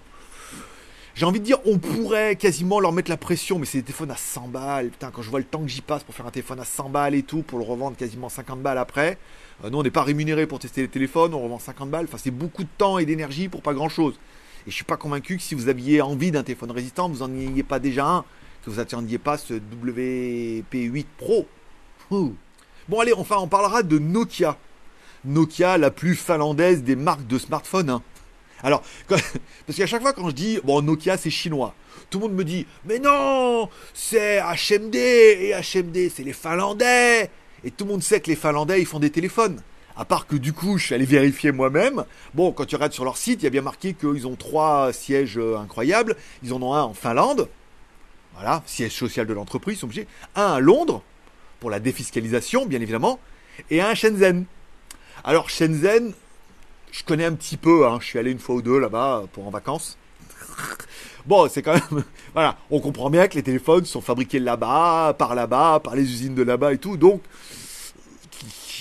J'ai 1.15 1.27
envie 1.27 1.39
de 1.39 1.45
dire, 1.45 1.59
on 1.65 1.79
pourrait 1.79 2.35
quasiment 2.35 2.81
leur 2.81 2.91
mettre 2.91 3.09
la 3.09 3.17
pression, 3.17 3.61
mais 3.61 3.67
c'est 3.67 3.79
des 3.79 3.85
téléphones 3.85 4.11
à 4.11 4.17
100 4.17 4.49
balles. 4.49 4.89
Putain, 4.89 5.13
quand 5.13 5.23
je 5.23 5.31
vois 5.31 5.39
le 5.39 5.45
temps 5.45 5.61
que 5.61 5.69
j'y 5.69 5.81
passe 5.81 6.03
pour 6.03 6.13
faire 6.13 6.27
un 6.27 6.33
téléphone 6.33 6.59
à 6.59 6.65
100 6.65 6.89
balles 6.89 7.15
et 7.15 7.23
tout, 7.23 7.43
pour 7.43 7.61
le 7.61 7.65
revendre 7.65 7.97
quasiment 7.97 8.29
50 8.29 8.61
balles 8.61 8.79
après. 8.79 9.17
Euh, 9.65 9.71
nous, 9.71 9.79
on 9.79 9.85
n'est 9.85 9.93
pas 9.93 10.03
rémunéré 10.03 10.49
pour 10.49 10.59
tester 10.59 10.83
les 10.83 10.89
téléphones, 10.89 11.33
on 11.33 11.41
revend 11.41 11.61
50 11.61 11.89
balles. 11.89 12.07
Enfin, 12.09 12.19
c'est 12.21 12.33
beaucoup 12.33 12.65
de 12.65 12.69
temps 12.79 12.99
et 12.99 13.07
d'énergie 13.07 13.49
pour 13.49 13.63
pas 13.63 13.75
grand 13.75 13.89
chose. 13.89 14.19
Et 14.67 14.71
je 14.71 14.75
suis 14.75 14.85
pas 14.85 14.97
convaincu 14.97 15.37
que 15.37 15.43
si 15.43 15.55
vous 15.55 15.69
aviez 15.69 16.01
envie 16.01 16.31
d'un 16.31 16.43
téléphone 16.43 16.71
résistant, 16.71 17.09
vous 17.09 17.23
en 17.23 17.33
ayez 17.35 17.63
pas 17.63 17.79
déjà 17.79 18.07
un, 18.07 18.25
que 18.65 18.71
vous 18.71 18.81
attendiez 18.81 19.19
pas 19.19 19.37
ce 19.37 19.55
WP8 19.55 21.07
Pro. 21.19 21.47
Bon 22.11 23.01
allez, 23.01 23.13
enfin 23.13 23.37
on 23.39 23.49
parlera 23.49 23.83
de 23.83 23.99
Nokia. 23.99 24.57
Nokia, 25.25 25.79
la 25.79 25.91
plus 25.91 26.15
finlandaise 26.15 26.83
des 26.83 26.97
marques 26.97 27.27
de 27.27 27.39
smartphones. 27.39 27.91
Hein. 27.91 28.03
Alors, 28.63 28.83
parce 29.09 29.77
qu'à 29.77 29.87
chaque 29.87 30.03
fois 30.03 30.13
quand 30.13 30.29
je 30.31 30.35
dis, 30.35 30.61
bon, 30.65 30.81
Nokia 30.81 31.17
c'est 31.17 31.31
chinois, 31.31 31.75
tout 32.09 32.19
le 32.19 32.29
monde 32.29 32.37
me 32.37 32.45
dit, 32.45 32.67
mais 32.87 32.99
non, 32.99 33.69
c'est 33.93 34.41
HMD, 34.41 34.95
et 34.95 35.55
HMD 35.55 36.11
c'est 36.15 36.25
les 36.25 36.33
Finlandais. 36.33 37.31
Et 37.65 37.71
tout 37.71 37.85
le 37.85 37.93
monde 37.93 38.03
sait 38.03 38.21
que 38.21 38.29
les 38.29 38.37
Finlandais, 38.37 38.81
ils 38.81 38.87
font 38.87 39.01
des 39.01 39.11
téléphones. 39.11 39.61
À 39.97 40.05
part 40.05 40.27
que 40.27 40.35
du 40.37 40.53
coup, 40.53 40.77
je 40.77 40.87
suis 40.87 40.95
allé 40.95 41.05
vérifier 41.05 41.53
moi-même. 41.53 42.05
Bon, 42.35 42.51
quand 42.53 42.65
tu 42.65 42.75
regardes 42.75 42.93
sur 42.93 43.05
leur 43.05 43.17
site, 43.17 43.43
il 43.43 43.45
y 43.45 43.47
a 43.47 43.51
bien 43.51 43.63
marqué 43.63 43.95
qu'ils 43.95 44.27
ont 44.27 44.35
trois 44.35 44.93
sièges 44.93 45.39
euh, 45.39 45.57
incroyables. 45.57 46.17
Ils 46.43 46.53
en 46.53 46.61
ont 46.63 46.75
un 46.75 46.83
en 46.83 46.95
Finlande. 46.95 47.49
Voilà, 48.35 48.63
siège 48.67 48.93
social 48.93 49.27
de 49.27 49.33
l'entreprise, 49.33 49.77
ils 49.77 49.81
sont. 49.81 49.91
Un 50.35 50.55
à 50.55 50.61
Londres, 50.61 51.03
pour 51.61 51.71
la 51.71 51.79
défiscalisation, 51.79 52.67
bien 52.67 52.81
évidemment. 52.81 53.21
Et 53.71 53.81
un 53.81 53.87
à 53.87 53.95
Shenzhen. 53.95 54.47
Alors, 55.23 55.49
Shenzhen, 55.49 56.13
je 56.91 57.05
connais 57.05 57.25
un 57.25 57.35
petit 57.35 57.57
peu. 57.57 57.87
Hein. 57.87 57.99
Je 58.01 58.07
suis 58.07 58.19
allé 58.19 58.33
une 58.33 58.41
fois 58.41 58.57
ou 58.57 58.63
deux 58.63 58.79
là-bas 58.79 59.25
pour 59.33 59.47
en 59.47 59.51
vacances. 59.51 59.97
Bon, 61.27 61.49
c'est 61.49 61.63
quand 61.63 61.73
même. 61.73 62.05
Voilà, 62.35 62.59
on 62.71 62.81
comprend 62.81 63.09
bien 63.09 63.29
que 63.29 63.35
les 63.37 63.43
téléphones 63.43 63.87
sont 63.87 64.03
fabriqués 64.03 64.41
là-bas, 64.41 65.15
par 65.17 65.35
là-bas, 65.35 65.81
par 65.83 65.95
les 65.95 66.03
usines 66.03 66.35
de 66.35 66.43
là-bas 66.43 66.75
et 66.75 66.79
tout. 66.79 66.99
Donc, 66.99 67.23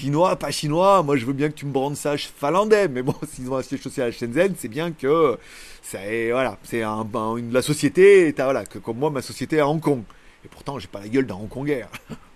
chinois, 0.03 0.35
pas 0.35 0.51
chinois, 0.51 1.01
moi 1.01 1.15
je 1.15 1.25
veux 1.25 1.31
bien 1.31 1.47
que 1.47 1.53
tu 1.53 1.65
me 1.65 1.71
brandes 1.71 1.95
ça 1.95 2.17
finlandais, 2.17 2.89
mais 2.89 3.01
bon, 3.01 3.15
s'ils 3.31 3.49
ont 3.49 3.55
un 3.55 3.61
siège 3.61 3.79
social 3.79 4.09
à 4.09 4.11
Shenzhen, 4.11 4.53
c'est 4.57 4.67
bien 4.67 4.91
que 4.91 5.37
c'est 5.81 6.29
voilà, 6.31 6.57
c'est 6.63 6.81
un, 6.81 7.07
la 7.49 7.61
société, 7.61 8.33
voilà, 8.37 8.65
que 8.65 8.79
comme 8.79 8.97
moi 8.97 9.11
ma 9.11 9.21
société 9.21 9.61
à 9.61 9.67
Hong 9.69 9.79
Kong. 9.79 10.01
Et 10.45 10.49
pourtant, 10.49 10.77
j'ai 10.77 10.89
pas 10.89 10.99
la 10.99 11.07
gueule 11.07 11.25
d'un 11.25 11.35
Hongkongais. 11.35 11.85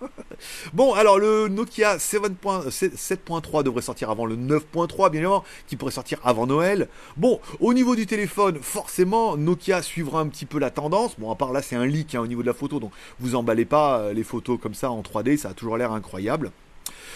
bon, 0.73 0.93
alors 0.93 1.19
le 1.19 1.49
Nokia 1.49 1.97
7.3 1.97 3.63
devrait 3.63 3.81
sortir 3.81 4.09
avant 4.09 4.25
le 4.25 4.37
9.3, 4.37 5.09
bien 5.09 5.19
évidemment, 5.19 5.43
qui 5.67 5.75
pourrait 5.75 5.91
sortir 5.91 6.21
avant 6.23 6.47
Noël. 6.47 6.87
Bon, 7.17 7.41
au 7.59 7.73
niveau 7.73 7.97
du 7.97 8.05
téléphone, 8.05 8.59
forcément, 8.61 9.35
Nokia 9.35 9.81
suivra 9.81 10.21
un 10.21 10.27
petit 10.29 10.45
peu 10.45 10.57
la 10.57 10.69
tendance. 10.69 11.19
Bon, 11.19 11.29
à 11.31 11.35
part 11.35 11.51
là, 11.51 11.61
c'est 11.61 11.75
un 11.75 11.85
leak 11.85 12.15
hein, 12.15 12.21
au 12.21 12.27
niveau 12.27 12.43
de 12.43 12.47
la 12.47 12.53
photo, 12.53 12.79
donc 12.79 12.93
vous 13.19 13.35
emballez 13.35 13.65
pas 13.65 13.99
euh, 13.99 14.13
les 14.13 14.23
photos 14.23 14.57
comme 14.57 14.73
ça 14.73 14.89
en 14.89 15.01
3D, 15.01 15.35
ça 15.35 15.49
a 15.49 15.53
toujours 15.53 15.75
l'air 15.75 15.91
incroyable. 15.91 16.53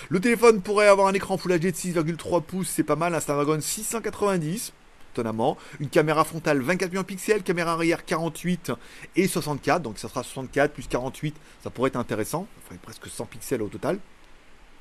Le 0.09 0.19
téléphone 0.19 0.61
pourrait 0.61 0.87
avoir 0.87 1.07
un 1.07 1.13
écran 1.13 1.37
Full 1.37 1.57
HD 1.57 1.65
de 1.65 1.71
6,3 1.71 2.41
pouces, 2.41 2.69
c'est 2.69 2.83
pas 2.83 2.95
mal, 2.95 3.13
un 3.13 3.19
Snapdragon 3.19 3.59
690 3.59 4.73
étonnamment. 5.13 5.57
Une 5.79 5.89
caméra 5.89 6.23
frontale 6.23 6.61
24 6.61 6.89
millions 6.89 7.01
de 7.01 7.07
pixels, 7.07 7.43
caméra 7.43 7.73
arrière 7.73 8.05
48 8.05 8.71
et 9.15 9.27
64, 9.27 9.81
donc 9.81 9.97
ça 9.97 10.07
sera 10.07 10.23
64 10.23 10.73
plus 10.73 10.87
48, 10.87 11.35
ça 11.63 11.69
pourrait 11.69 11.89
être 11.89 11.97
intéressant, 11.97 12.47
ferait 12.65 12.79
presque 12.81 13.07
100 13.07 13.25
pixels 13.25 13.61
au 13.61 13.67
total. 13.67 13.99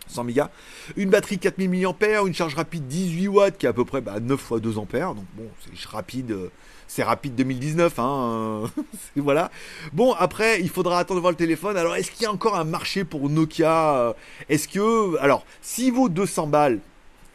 100 0.07 0.25
mégas. 0.25 0.51
Une 0.97 1.11
batterie 1.11 1.39
4000 1.39 1.71
mAh, 1.71 2.27
une 2.27 2.35
charge 2.35 2.55
rapide 2.55 2.87
18 2.89 3.29
watts 3.29 3.59
qui 3.59 3.67
est 3.67 3.69
à 3.69 3.73
peu 3.73 3.85
près 3.85 4.01
bah, 4.01 4.19
9 4.19 4.41
fois 4.41 4.59
2 4.59 4.79
ampères. 4.79 5.15
Donc 5.15 5.27
bon, 5.35 5.49
c'est 5.61 5.89
rapide, 5.89 6.33
euh, 6.33 6.51
c'est 6.91 7.05
rapide 7.05 7.37
2019. 7.37 7.99
Hein, 7.99 8.65
voilà. 9.17 9.53
Bon, 9.93 10.13
après, 10.13 10.61
il 10.61 10.69
faudra 10.69 10.99
attendre 10.99 11.19
de 11.19 11.21
voir 11.21 11.31
le 11.31 11.37
téléphone. 11.37 11.77
Alors, 11.77 11.95
est-ce 11.95 12.11
qu'il 12.11 12.23
y 12.23 12.27
a 12.27 12.33
encore 12.33 12.57
un 12.57 12.65
marché 12.65 13.05
pour 13.05 13.31
Nokia 13.31 13.97
euh, 13.97 14.13
Est-ce 14.49 14.67
que, 14.67 15.17
alors, 15.19 15.47
s'il 15.63 15.93
vaut 15.93 16.09
200 16.09 16.49
balles, 16.49 16.81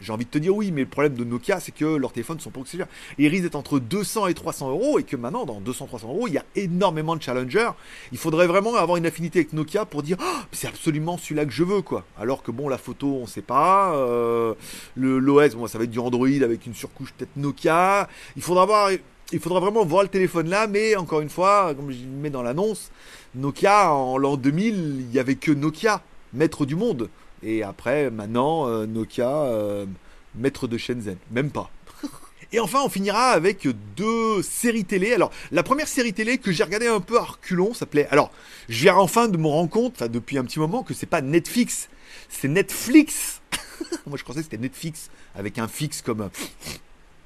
j'ai 0.02 0.12
envie 0.12 0.26
de 0.26 0.30
te 0.30 0.38
dire 0.38 0.54
oui, 0.54 0.72
mais 0.74 0.82
le 0.82 0.88
problème 0.88 1.14
de 1.14 1.24
Nokia, 1.24 1.62
c'est 1.62 1.72
que 1.72 1.86
leurs 1.86 2.12
téléphones 2.12 2.42
sont 2.42 2.50
pas 2.50 2.60
chers. 2.70 2.86
Ils 3.18 3.30
risquent 3.30 3.44
d'être 3.44 3.56
entre 3.56 3.80
200 3.80 4.28
et 4.28 4.34
300 4.34 4.72
euros, 4.72 5.00
et 5.00 5.04
que 5.04 5.16
maintenant, 5.16 5.46
dans 5.46 5.62
200-300 5.62 6.04
euros, 6.04 6.28
il 6.28 6.34
y 6.34 6.38
a 6.38 6.44
énormément 6.58 7.16
de 7.16 7.22
challengers. 7.22 7.72
Il 8.12 8.18
faudrait 8.18 8.48
vraiment 8.48 8.76
avoir 8.76 8.98
une 8.98 9.06
affinité 9.06 9.40
avec 9.40 9.54
Nokia 9.54 9.86
pour 9.86 10.04
dire, 10.04 10.18
oh, 10.20 10.42
c'est 10.52 10.68
absolument 10.68 11.18
celui-là 11.18 11.46
que 11.46 11.54
je 11.54 11.64
veux, 11.64 11.82
quoi. 11.82 12.04
Alors 12.20 12.44
que 12.44 12.52
bon, 12.52 12.68
la 12.68 12.78
photo, 12.78 13.20
on 13.22 13.26
sait 13.26 13.42
pas. 13.42 13.96
Euh, 13.96 14.54
l'OS, 14.98 15.56
bon, 15.56 15.66
ça 15.68 15.78
va 15.78 15.86
être 15.86 15.92
du 15.92 16.00
Android 16.00 16.28
avec 16.28 16.66
une 16.66 16.76
surcouche 16.76 17.14
peut-être 17.14 17.38
Nokia. 17.38 18.10
Il 18.36 18.42
faudra 18.42 18.66
voir. 18.66 18.90
Il 19.32 19.40
faudra 19.40 19.60
vraiment 19.60 19.84
voir 19.84 20.04
le 20.04 20.10
téléphone 20.10 20.50
là, 20.50 20.68
mais 20.68 20.96
encore 20.96 21.22
une 21.22 21.30
fois, 21.30 21.74
comme 21.76 21.92
je 21.92 22.06
mets 22.06 22.30
dans 22.30 22.44
l'annonce, 22.44 22.92
Nokia 23.34 23.92
en 23.92 24.18
l'an 24.18 24.38
2000, 24.38 24.76
il 24.76 25.06
n'y 25.08 25.20
avait 25.20 25.36
que 25.36 25.52
Nokia, 25.52 26.02
maître 26.34 26.66
du 26.66 26.76
monde. 26.76 27.10
Et 27.42 27.64
après, 27.64 28.12
maintenant, 28.12 28.68
euh, 28.68 28.86
Nokia, 28.86 29.30
euh, 29.30 29.86
maître 30.36 30.68
de 30.68 30.78
Shenzhen. 30.78 31.18
Même 31.32 31.50
pas. 31.50 31.70
Et 32.52 32.60
enfin, 32.60 32.80
on 32.84 32.90
finira 32.90 33.32
avec 33.32 33.68
deux 33.96 34.42
séries 34.44 34.86
télé. 34.86 35.14
Alors, 35.14 35.32
la 35.52 35.64
première 35.64 35.88
série 35.88 36.14
télé 36.14 36.38
que 36.38 36.52
j'ai 36.52 36.64
regardée 36.64 36.88
un 36.88 37.00
peu 37.00 37.18
à 37.18 37.24
reculons 37.24 37.74
s'appelait. 37.74 38.08
Alors, 38.10 38.32
je 38.70 38.82
viens 38.82 38.96
enfin 38.96 39.28
de 39.28 39.38
me 39.38 39.48
rendre 39.48 39.70
compte, 39.70 40.04
depuis 40.04 40.38
un 40.38 40.44
petit 40.44 40.60
moment, 40.60 40.84
que 40.84 40.94
c'est 40.94 41.06
pas 41.08 41.22
Netflix, 41.22 41.90
c'est 42.30 42.48
Netflix. 42.48 43.42
Moi, 44.06 44.18
je 44.18 44.24
pensais 44.24 44.40
que 44.40 44.46
c'était 44.46 44.58
Netflix 44.58 45.10
avec 45.36 45.58
un 45.58 45.68
fixe 45.68 46.02
comme. 46.02 46.30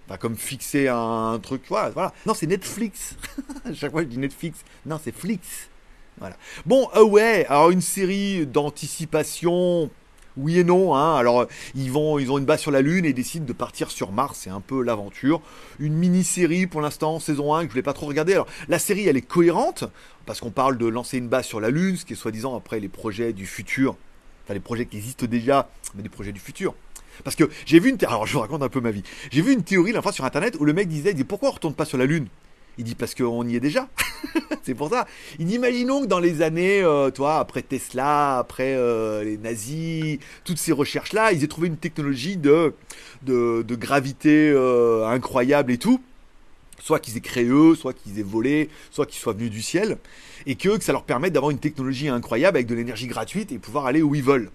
Enfin, 0.10 0.18
comme 0.18 0.36
fixer 0.36 0.88
un 0.88 1.40
truc. 1.40 1.62
Voilà. 1.70 1.92
voilà. 1.92 2.14
Non, 2.26 2.34
c'est 2.34 2.48
Netflix. 2.48 3.16
Chaque 3.76 3.92
fois, 3.92 4.02
je 4.02 4.08
dis 4.08 4.18
Netflix. 4.18 4.64
Non, 4.88 5.00
c'est 5.04 5.16
Flix. 5.16 5.70
Voilà. 6.18 6.36
Bon, 6.66 6.90
euh, 6.96 7.04
ouais, 7.04 7.46
alors 7.46 7.70
une 7.70 7.82
série 7.82 8.48
d'anticipation 8.48 9.92
oui 10.36 10.58
et 10.58 10.64
non. 10.64 10.96
Hein. 10.96 11.16
Alors, 11.16 11.46
ils, 11.76 11.92
vont, 11.92 12.18
ils 12.18 12.32
ont 12.32 12.40
une 12.40 12.46
base 12.46 12.62
sur 12.62 12.72
la 12.72 12.82
Lune 12.82 13.06
et 13.06 13.14
décident 13.14 13.46
de 13.46 13.54
partir 13.54 13.92
sur 13.92 14.12
Mars. 14.12 14.40
C'est 14.42 14.50
un 14.50 14.62
peu 14.62 14.82
l'aventure. 14.82 15.42
Une 15.80 15.94
mini-série 15.94 16.66
pour 16.66 16.82
l'instant, 16.82 17.20
saison 17.20 17.54
1, 17.54 17.62
que 17.62 17.66
je 17.68 17.72
voulais 17.72 17.84
pas 17.84 17.94
trop 17.94 18.08
regarder. 18.08 18.34
Alors, 18.34 18.48
la 18.68 18.80
série, 18.80 19.08
elle 19.08 19.18
est 19.18 19.22
cohérente 19.22 19.84
parce 20.26 20.40
qu'on 20.40 20.52
parle 20.52 20.78
de 20.78 20.88
lancer 20.88 21.18
une 21.18 21.28
base 21.28 21.46
sur 21.46 21.60
la 21.60 21.70
Lune, 21.70 21.98
ce 21.98 22.06
qui 22.06 22.14
est 22.14 22.16
soi-disant 22.16 22.56
après 22.56 22.80
les 22.80 22.90
projets 22.90 23.34
du 23.34 23.46
futur. 23.46 23.96
Enfin, 24.46 24.56
les 24.56 24.60
projets 24.60 24.86
qui 24.86 24.98
existent 24.98 25.28
déjà, 25.28 25.70
mais 25.94 26.02
des 26.02 26.10
projets 26.10 26.32
du 26.32 26.40
futur. 26.40 26.74
Parce 27.24 27.36
que 27.36 27.50
j'ai 27.66 27.80
vu 27.80 27.90
une. 27.90 27.98
Alors, 28.06 28.26
je 28.26 28.34
vous 28.34 28.40
raconte 28.40 28.64
un 28.64 28.70
peu 28.70 28.82
ma 28.82 28.92
vie. 28.92 29.04
J'ai 29.32 29.42
vu 29.42 29.54
une 29.54 29.64
théorie, 29.64 29.92
la 29.92 30.02
sur 30.12 30.26
internet 30.26 30.56
où 30.60 30.66
le 30.66 30.74
mec 30.74 30.88
disait, 30.88 31.14
il 31.16 31.26
pourquoi 31.26 31.50
on 31.50 31.54
retourne 31.54 31.74
pas 31.74 31.86
sur 31.86 31.98
la 31.98 32.06
Lune? 32.06 32.28
Il 32.80 32.86
dit 32.86 32.96
parce 32.96 33.14
qu'on 33.14 33.46
y 33.46 33.58
est 33.58 33.60
déjà. 33.60 33.90
c'est 34.64 34.74
pour 34.74 34.90
ça. 34.90 35.06
Il 35.38 35.48
dit 35.48 35.56
imaginons 35.56 36.02
que 36.02 36.06
dans 36.06 36.20
les 36.20 36.42
années, 36.42 36.82
euh, 36.82 37.12
toi, 37.12 37.40
après 37.40 37.62
Tesla, 37.62 38.40
après 38.40 38.74
euh, 38.74 39.22
les 39.26 39.38
nazis, 39.38 40.20
toutes 40.46 40.58
ces 40.58 40.72
recherches-là, 40.72 41.34
ils 41.34 41.44
aient 41.44 41.48
trouvé 41.48 41.68
une 41.68 41.76
technologie 41.76 42.38
de, 42.38 42.74
de, 43.24 43.76
gravité 43.76 44.50
euh, 44.56 45.06
incroyable 45.06 45.74
et 45.74 45.78
tout. 45.78 46.02
Soit 46.82 47.00
qu'ils 47.00 47.18
aient 47.18 47.22
créé 47.22 47.48
eux, 47.50 47.76
soit 47.76 47.92
qu'ils 47.92 48.18
aient 48.18 48.24
volé, 48.24 48.70
soit 48.92 49.06
qu'ils 49.06 49.20
soient 49.20 49.34
venus 49.34 49.52
du 49.52 49.62
ciel. 49.62 49.98
Et 50.46 50.56
que, 50.56 50.78
que 50.78 50.84
ça 50.84 50.94
leur 50.94 51.04
permette 51.04 51.34
d'avoir 51.34 51.52
une 51.52 51.60
technologie 51.60 52.08
incroyable 52.08 52.56
avec 52.56 52.68
de 52.68 52.76
l'énergie 52.76 53.08
gratuite 53.08 53.52
et 53.52 53.58
pouvoir 53.58 53.88
aller 53.88 54.02
où 54.02 54.16
ils 54.16 54.24
veulent. 54.24 54.50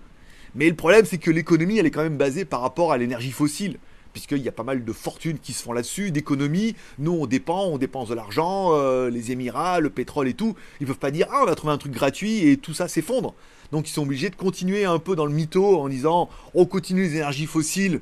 Mais 0.55 0.69
le 0.69 0.77
problème, 0.77 1.05
c'est 1.05 1.19
que 1.19 1.31
l'économie, 1.31 1.79
elle 1.79 1.87
est 1.87 1.91
quand 1.91 2.03
même 2.03 2.17
basée 2.17 2.45
par 2.45 2.61
rapport 2.61 2.93
à 2.93 2.99
l'énergie 2.99 3.33
fossile 3.33 3.79
puisqu'il 4.15 4.39
y 4.39 4.49
a 4.49 4.53
pas 4.53 4.63
mal 4.63 4.85
de 4.85 4.93
fortunes 4.93 5.39
qui 5.39 5.53
se 5.53 5.63
font 5.63 5.73
là-dessus, 5.73 6.11
d'économies. 6.13 6.77
Nous, 6.99 7.13
on 7.13 7.27
dépend, 7.27 7.65
on 7.65 7.79
dépense 7.79 8.09
de 8.09 8.15
l'argent, 8.15 8.71
euh, 8.73 9.11
les 9.11 9.33
Émirats, 9.33 9.81
le 9.81 9.91
pétrole 9.91 10.29
et 10.29 10.35
tout. 10.35 10.55
Ils 10.81 10.87
peuvent 10.87 10.99
pas 10.99 11.11
dire, 11.11 11.27
ah, 11.33 11.43
on 11.45 11.49
a 11.49 11.55
trouvé 11.57 11.73
un 11.73 11.79
truc 11.79 11.93
gratuit 11.93 12.49
et 12.49 12.57
tout 12.57 12.73
ça 12.73 12.87
s'effondre. 12.87 13.35
Donc, 13.73 13.89
ils 13.89 13.93
sont 13.93 14.03
obligés 14.03 14.31
de 14.31 14.37
continuer 14.37 14.85
un 14.85 15.01
peu 15.01 15.17
dans 15.17 15.27
le 15.27 15.33
mytho 15.33 15.81
en 15.81 15.89
disant, 15.89 16.31
on 16.55 16.65
continue 16.65 17.03
les 17.03 17.17
énergies 17.17 17.47
fossiles 17.47 18.01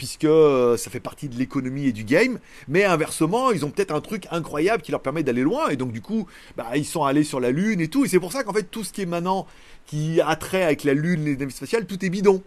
puisque 0.00 0.24
euh, 0.24 0.78
ça 0.78 0.90
fait 0.90 0.98
partie 0.98 1.28
de 1.28 1.36
l'économie 1.36 1.84
et 1.84 1.92
du 1.92 2.04
game, 2.04 2.38
mais 2.68 2.84
inversement, 2.84 3.50
ils 3.50 3.66
ont 3.66 3.70
peut-être 3.70 3.94
un 3.94 4.00
truc 4.00 4.26
incroyable 4.30 4.82
qui 4.82 4.92
leur 4.92 5.02
permet 5.02 5.22
d'aller 5.22 5.42
loin, 5.42 5.68
et 5.68 5.76
donc 5.76 5.92
du 5.92 6.00
coup, 6.00 6.26
bah, 6.56 6.68
ils 6.74 6.86
sont 6.86 7.04
allés 7.04 7.22
sur 7.22 7.38
la 7.38 7.50
Lune 7.50 7.82
et 7.82 7.88
tout, 7.88 8.06
et 8.06 8.08
c'est 8.08 8.18
pour 8.18 8.32
ça 8.32 8.42
qu'en 8.42 8.54
fait, 8.54 8.62
tout 8.62 8.82
ce 8.82 8.94
qui 8.94 9.02
est 9.02 9.06
maintenant, 9.06 9.46
qui 9.84 10.22
a 10.22 10.34
trait 10.36 10.62
avec 10.62 10.84
la 10.84 10.94
Lune, 10.94 11.26
les 11.26 11.36
navies 11.36 11.52
spatiales, 11.52 11.84
tout 11.84 12.02
est 12.02 12.08
bidon 12.08 12.42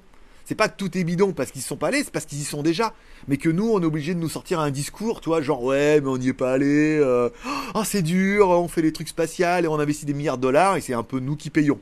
c'est 0.45 0.55
pas 0.55 0.67
que 0.67 0.75
tout 0.75 0.97
est 0.97 1.05
bidon 1.05 1.31
parce 1.31 1.51
qu'ils 1.51 1.61
sont 1.61 1.77
pas 1.77 1.87
allés, 1.87 2.03
c'est 2.03 2.11
parce 2.11 2.25
qu'ils 2.25 2.41
y 2.41 2.43
sont 2.43 2.63
déjà. 2.63 2.93
Mais 3.29 3.37
que 3.37 3.47
nous, 3.47 3.69
on 3.71 3.81
est 3.81 3.85
obligé 3.85 4.13
de 4.13 4.19
nous 4.19 4.27
sortir 4.27 4.59
un 4.59 4.71
discours, 4.71 5.21
tu 5.21 5.29
vois, 5.29 5.41
genre 5.41 5.63
ouais, 5.63 6.01
mais 6.01 6.09
on 6.09 6.17
n'y 6.17 6.27
est 6.27 6.33
pas 6.33 6.51
allé, 6.51 6.97
euh, 6.99 7.29
oh, 7.75 7.83
c'est 7.85 8.01
dur, 8.01 8.49
on 8.49 8.67
fait 8.67 8.81
des 8.81 8.91
trucs 8.91 9.07
spatials 9.07 9.63
et 9.63 9.67
on 9.69 9.79
investit 9.79 10.05
des 10.05 10.13
milliards 10.13 10.37
de 10.37 10.41
dollars 10.41 10.75
et 10.75 10.81
c'est 10.81 10.93
un 10.93 11.03
peu 11.03 11.19
nous 11.19 11.37
qui 11.37 11.49
payons. 11.49 11.79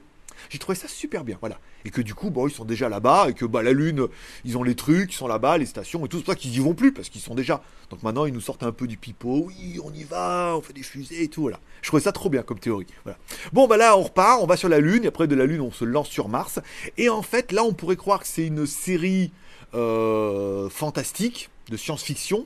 J'ai 0.49 0.60
trouvé 0.60 0.75
ça 0.75 0.88
super 0.88 1.23
bien, 1.23 1.38
voilà. 1.39 1.60
Et 1.86 1.89
que 1.89 2.01
du 2.01 2.13
coup, 2.13 2.30
bon, 2.30 2.47
ils 2.47 2.54
sont 2.54 2.65
déjà 2.65 2.89
là-bas, 2.89 3.27
et 3.30 3.34
que 3.34 3.45
bah, 3.45 3.63
la 3.63 3.73
Lune, 3.73 4.08
ils 4.45 4.58
ont 4.58 4.63
les 4.63 4.75
trucs, 4.75 5.13
ils 5.13 5.15
sont 5.15 5.27
là-bas, 5.27 5.58
les 5.58 5.65
stations, 5.65 6.06
et 6.06 6.10
tout, 6.10 6.17
c'est 6.17 6.23
pour 6.23 6.34
ça 6.34 6.39
qu'ils 6.39 6.56
y 6.56 6.60
vont 6.60 6.73
plus, 6.73 6.91
parce 6.93 7.10
qu'ils 7.10 7.21
sont 7.21 7.36
déjà. 7.36 7.63
Donc 7.89 8.04
maintenant, 8.04 8.25
ils 8.25 8.34
nous 8.34 8.41
sortent 8.41 8.63
un 8.63 8.71
peu 8.71 8.88
du 8.88 8.97
pipeau, 8.97 9.45
oui, 9.47 9.80
on 9.84 9.93
y 9.93 10.04
va, 10.04 10.54
on 10.56 10.62
fait 10.62 10.73
des 10.73 10.84
fusées 10.84 11.23
et 11.23 11.27
tout, 11.27 11.41
voilà. 11.41 11.60
Je 11.82 11.88
trouvais 11.88 12.04
ça 12.04 12.12
trop 12.12 12.30
bien 12.30 12.43
comme 12.43 12.60
théorie, 12.60 12.88
voilà. 13.04 13.17
Bon, 13.54 13.67
bah 13.67 13.77
là, 13.77 13.97
on 13.97 14.04
repart, 14.04 14.41
on 14.41 14.45
va 14.45 14.58
sur 14.58 14.69
la 14.69 14.80
Lune, 14.80 15.04
et 15.04 15.08
après 15.08 15.27
de 15.27 15.36
la 15.36 15.45
Lune, 15.45 15.62
on 15.62 15.71
se 15.71 15.86
lance 15.86 16.10
sur 16.10 16.30
Mars. 16.30 16.60
Et 16.97 17.10
en 17.10 17.21
fait, 17.21 17.51
là, 17.51 17.63
on 17.63 17.73
pourrait 17.73 17.95
croire 17.95 18.21
que 18.21 18.27
c'est 18.27 18.45
une 18.45 18.65
série 18.65 19.32
euh, 19.73 20.69
fantastique, 20.69 21.49
de 21.69 21.77
science-fiction. 21.77 22.45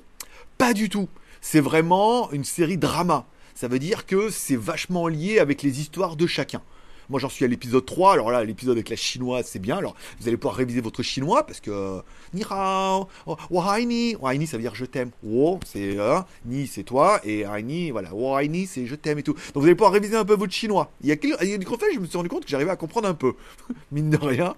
Pas 0.57 0.73
du 0.73 0.89
tout. 0.89 1.09
C'est 1.41 1.59
vraiment 1.59 2.31
une 2.31 2.43
série 2.43 2.77
drama. 2.77 3.25
Ça 3.55 3.67
veut 3.67 3.79
dire 3.79 4.05
que 4.05 4.29
c'est 4.29 4.55
vachement 4.55 5.07
lié 5.07 5.39
avec 5.39 5.63
les 5.63 5.79
histoires 5.79 6.15
de 6.15 6.27
chacun. 6.27 6.61
Moi, 7.09 7.19
j'en 7.19 7.29
suis 7.29 7.45
à 7.45 7.47
l'épisode 7.47 7.85
3. 7.85 8.13
Alors 8.13 8.31
là, 8.31 8.43
l'épisode 8.43 8.75
avec 8.75 8.89
la 8.89 8.95
chinoise, 8.95 9.45
c'est 9.47 9.59
bien. 9.59 9.77
Alors, 9.77 9.95
vous 10.19 10.27
allez 10.27 10.37
pouvoir 10.37 10.55
réviser 10.55 10.81
votre 10.81 11.03
chinois 11.03 11.45
parce 11.45 11.59
que 11.59 11.71
euh, 11.71 12.01
Ni 12.33 12.43
hao, 12.49 13.07
oh, 13.25 13.37
Wahaini. 13.49 14.15
Wahaini, 14.15 14.47
ça 14.47 14.57
veut 14.57 14.63
dire 14.63 14.75
je 14.75 14.85
t'aime. 14.85 15.11
Wo, 15.23 15.59
c'est 15.65 15.99
hein, 15.99 16.25
Ni, 16.45 16.67
c'est 16.67 16.83
toi. 16.83 17.19
Et 17.23 17.45
Haini, 17.45 17.91
voilà. 17.91 18.13
Wahaini, 18.13 18.67
c'est 18.67 18.85
je 18.85 18.95
t'aime 18.95 19.19
et 19.19 19.23
tout. 19.23 19.33
Donc, 19.33 19.55
vous 19.55 19.63
allez 19.63 19.75
pouvoir 19.75 19.93
réviser 19.93 20.15
un 20.15 20.25
peu 20.25 20.35
votre 20.35 20.53
chinois. 20.53 20.91
Il 21.01 21.07
y 21.07 21.11
a, 21.11 21.15
il 21.21 21.49
y 21.49 21.65
je 21.95 21.99
me 21.99 22.05
suis 22.05 22.17
rendu 22.17 22.29
compte 22.29 22.45
que 22.45 22.49
j'arrivais 22.49 22.71
à 22.71 22.75
comprendre 22.75 23.07
un 23.07 23.13
peu. 23.13 23.33
Mine 23.91 24.09
de 24.09 24.17
rien. 24.17 24.55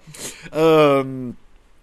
Euh. 0.54 1.32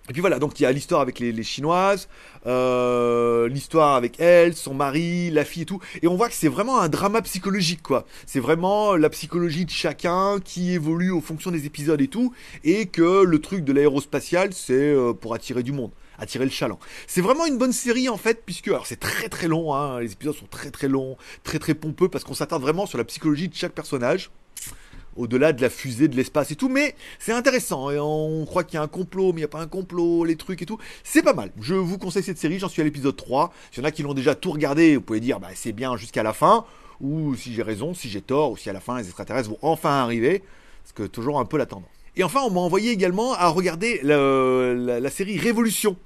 Et 0.08 0.14
puis 0.14 0.22
voilà, 0.22 0.38
donc 0.38 0.60
il 0.60 0.64
y 0.64 0.66
a 0.68 0.72
l'histoire 0.72 1.02
avec 1.02 1.18
les, 1.18 1.44
Chinoises, 1.44 2.08
euh, 2.46 3.50
l'histoire 3.50 3.96
avec 3.96 4.20
elle, 4.20 4.56
son 4.56 4.76
mari, 4.76 5.32
la 5.32 5.44
fille 5.44 5.64
et 5.64 5.66
tout. 5.66 5.80
Et 6.04 6.08
on 6.08 6.16
voit 6.16 6.30
que 6.30 6.36
c'est 6.36 6.48
vraiment 6.48 6.80
un 6.80 6.90
drama 6.90 7.24
psychologique, 7.24 7.82
quoi. 7.82 8.06
C'est 8.28 8.40
vraiment 8.40 8.96
la 8.96 9.10
psychologie 9.10 9.66
de 9.66 9.72
chacun 9.72 10.40
qui 10.44 10.74
évolue 10.74 11.10
au 11.10 11.22
fonction 11.22 11.50
des 11.50 11.66
épisodes 11.66 12.00
et 12.02 12.08
tout. 12.08 12.34
Et 12.64 12.86
que 12.86 13.24
le 13.24 13.42
truc 13.42 13.64
de 13.64 13.74
l'aérospatial, 13.74 14.54
c'est 14.54 14.74
euh, 14.74 15.14
pour 15.14 15.34
attirer 15.34 15.64
du 15.64 15.72
monde 15.72 15.92
attirer 16.18 16.46
le 16.46 16.52
chaland. 16.52 16.80
C'est 17.08 17.20
vraiment 17.20 17.46
une 17.46 17.58
bonne 17.58 17.74
série 17.74 18.08
en 18.08 18.16
fait, 18.16 18.44
puisque 18.46 18.70
alors 18.70 18.88
c'est 18.88 19.02
très 19.02 19.28
très 19.28 19.50
long, 19.50 19.74
hein, 19.74 20.00
les 20.00 20.14
épisodes 20.14 20.34
sont 20.34 20.46
très 20.46 20.72
très 20.72 20.88
longs, 20.88 21.18
très 21.44 21.60
très 21.60 21.74
pompeux, 21.74 22.08
parce 22.08 22.24
qu'on 22.24 22.34
s'attarde 22.34 22.62
vraiment 22.62 22.86
sur 22.86 22.98
la 22.98 23.04
psychologie 23.04 23.50
de 23.50 23.54
chaque 23.54 23.74
personnage 23.74 24.32
au-delà 25.16 25.54
de 25.54 25.62
la 25.62 25.70
fusée, 25.70 26.08
de 26.08 26.16
l'espace 26.16 26.52
et 26.52 26.56
tout, 26.56 26.70
mais 26.70 26.96
c'est 27.20 27.32
intéressant. 27.32 27.92
Et 27.92 28.00
on 28.00 28.46
croit 28.46 28.64
qu'il 28.64 28.76
y 28.76 28.78
a 28.78 28.84
un 28.84 28.88
complot, 28.88 29.34
mais 29.34 29.40
il 29.40 29.44
n'y 29.44 29.44
a 29.44 29.50
pas 29.50 29.62
un 29.62 29.68
complot, 29.68 30.24
les 30.26 30.36
trucs 30.36 30.62
et 30.62 30.66
tout. 30.66 30.78
C'est 31.04 31.24
pas 31.24 31.34
mal. 31.34 31.52
Je 31.62 31.76
vous 31.76 31.98
conseille 31.98 32.24
cette 32.24 32.38
série, 32.38 32.60
j'en 32.60 32.70
suis 32.70 32.82
à 32.82 32.86
l'épisode 32.86 33.16
3. 33.16 33.54
S'il 33.72 33.84
y 33.84 33.86
en 33.86 33.88
a 33.88 33.92
qui 33.92 34.04
l'ont 34.04 34.14
déjà 34.14 34.36
tout 34.36 34.52
regardé, 34.52 34.96
vous 34.96 35.02
pouvez 35.02 35.20
dire 35.20 35.40
bah, 35.40 35.50
c'est 35.56 35.72
bien 35.72 35.98
jusqu'à 35.98 36.24
la 36.24 36.34
fin, 36.34 36.66
ou 37.02 37.36
si 37.36 37.54
j'ai 37.54 37.64
raison, 37.64 37.94
si 37.94 38.10
j'ai 38.10 38.22
tort, 38.22 38.52
ou 38.52 38.58
si 38.58 38.70
à 38.70 38.74
la 38.74 38.80
fin 38.80 38.98
les 38.98 39.06
extraterrestres 39.06 39.50
vont 39.50 39.60
enfin 39.62 40.02
arriver, 40.02 40.44
parce 40.84 40.94
que 40.94 41.04
toujours 41.04 41.40
un 41.40 41.46
peu 41.46 41.58
la 41.58 41.66
tendance. 41.66 41.90
Et 42.18 42.24
enfin, 42.24 42.42
on 42.46 42.52
m'a 42.52 42.62
envoyé 42.62 42.92
également 42.92 43.34
à 43.34 43.48
regarder 43.50 44.00
la, 44.04 45.10
série 45.10 45.38
Révolution. 45.38 45.98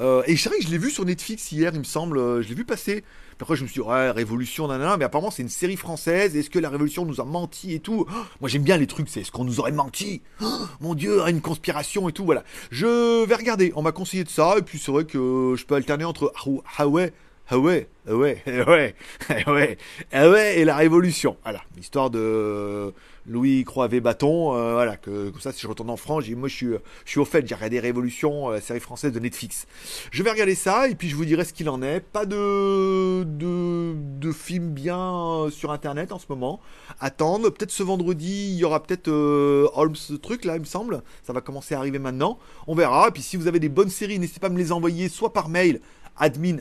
Euh, 0.00 0.22
et 0.26 0.36
c'est 0.36 0.50
que 0.50 0.62
je 0.62 0.68
l'ai 0.70 0.78
vu 0.78 0.90
sur 0.90 1.04
Netflix 1.04 1.52
hier, 1.52 1.70
il 1.74 1.80
me 1.80 1.84
semble, 1.84 2.42
je 2.42 2.48
l'ai 2.48 2.54
vu 2.54 2.64
passer 2.64 3.04
après, 3.42 3.56
je 3.56 3.64
me 3.64 3.66
suis 3.66 3.82
dit, 3.82 3.88
ouais, 3.88 4.12
Révolution, 4.12 4.68
nanana, 4.68 4.96
mais 4.96 5.04
apparemment, 5.04 5.32
c'est 5.32 5.42
une 5.42 5.48
série 5.48 5.76
française. 5.76 6.36
Est-ce 6.36 6.48
que 6.48 6.60
la 6.60 6.68
Révolution 6.68 7.04
nous 7.04 7.20
a 7.20 7.24
menti 7.24 7.74
et 7.74 7.80
tout? 7.80 8.06
Oh, 8.08 8.14
Moi, 8.40 8.48
j'aime 8.48 8.62
bien 8.62 8.76
les 8.76 8.86
trucs, 8.86 9.08
c'est 9.08 9.22
est-ce 9.22 9.32
qu'on 9.32 9.42
nous 9.42 9.58
aurait 9.58 9.72
menti 9.72 10.22
oh, 10.40 10.46
Mon 10.80 10.94
Dieu, 10.94 11.20
une 11.26 11.40
conspiration 11.40 12.08
et 12.08 12.12
tout, 12.12 12.24
voilà. 12.24 12.44
Je 12.70 13.24
vais 13.24 13.34
regarder. 13.34 13.72
On 13.74 13.82
m'a 13.82 13.90
conseillé 13.90 14.22
de 14.22 14.28
ça, 14.28 14.54
et 14.58 14.62
puis 14.62 14.78
c'est 14.78 14.92
vrai 14.92 15.06
que 15.06 15.56
je 15.58 15.64
peux 15.64 15.74
alterner 15.74 16.04
entre 16.04 16.32
Huawei, 16.78 17.12
Ah 17.48 17.58
ouais, 17.58 17.88
ah 18.08 18.14
ouais, 18.14 18.42
ah 18.46 18.70
ouais, 18.70 18.94
ah 19.28 19.52
ouais, 19.52 19.78
ah 20.12 20.30
ouais, 20.30 20.58
et 20.60 20.64
la 20.64 20.76
Révolution. 20.76 21.36
Voilà, 21.42 21.60
l'histoire 21.76 22.08
de 22.08 22.94
Louis 23.26 23.64
Croivet 23.64 24.00
Bâton. 24.00 24.54
Euh, 24.54 24.72
voilà, 24.74 24.96
que 24.96 25.28
comme 25.30 25.40
ça, 25.40 25.52
si 25.52 25.60
je 25.60 25.66
retourne 25.66 25.90
en 25.90 25.96
France, 25.96 26.28
moi 26.30 26.48
je 26.48 26.54
suis, 26.54 26.66
je 27.04 27.10
suis 27.10 27.20
au 27.20 27.24
fait, 27.24 27.46
j'ai 27.46 27.54
regardé 27.54 27.80
Révolution, 27.80 28.48
la 28.48 28.60
série 28.60 28.80
française 28.80 29.12
de 29.12 29.18
Netflix. 29.18 29.66
Je 30.12 30.22
vais 30.22 30.30
regarder 30.30 30.54
ça 30.54 30.88
et 30.88 30.94
puis 30.94 31.08
je 31.08 31.16
vous 31.16 31.24
dirai 31.24 31.44
ce 31.44 31.52
qu'il 31.52 31.68
en 31.68 31.82
est. 31.82 32.00
Pas 32.00 32.26
de, 32.26 33.24
de, 33.24 33.94
de 33.96 34.32
film 34.32 34.70
bien 34.70 35.48
sur 35.50 35.72
internet 35.72 36.12
en 36.12 36.18
ce 36.18 36.26
moment. 36.28 36.60
Attendre, 37.00 37.50
peut-être 37.50 37.72
ce 37.72 37.82
vendredi, 37.82 38.52
il 38.52 38.56
y 38.56 38.64
aura 38.64 38.82
peut-être 38.82 39.08
euh, 39.08 39.68
Holmes 39.74 39.96
truc 40.22 40.44
là, 40.44 40.56
il 40.56 40.60
me 40.60 40.64
semble. 40.64 41.02
Ça 41.22 41.32
va 41.32 41.40
commencer 41.40 41.74
à 41.74 41.78
arriver 41.78 41.98
maintenant. 41.98 42.38
On 42.66 42.74
verra. 42.74 43.08
Et 43.08 43.10
puis 43.10 43.22
si 43.22 43.36
vous 43.36 43.46
avez 43.46 43.58
des 43.58 43.68
bonnes 43.68 43.90
séries, 43.90 44.18
n'hésitez 44.18 44.40
pas 44.40 44.46
à 44.46 44.50
me 44.50 44.58
les 44.58 44.72
envoyer 44.72 45.08
soit 45.08 45.32
par 45.32 45.48
mail 45.48 45.80
admin 46.16 46.58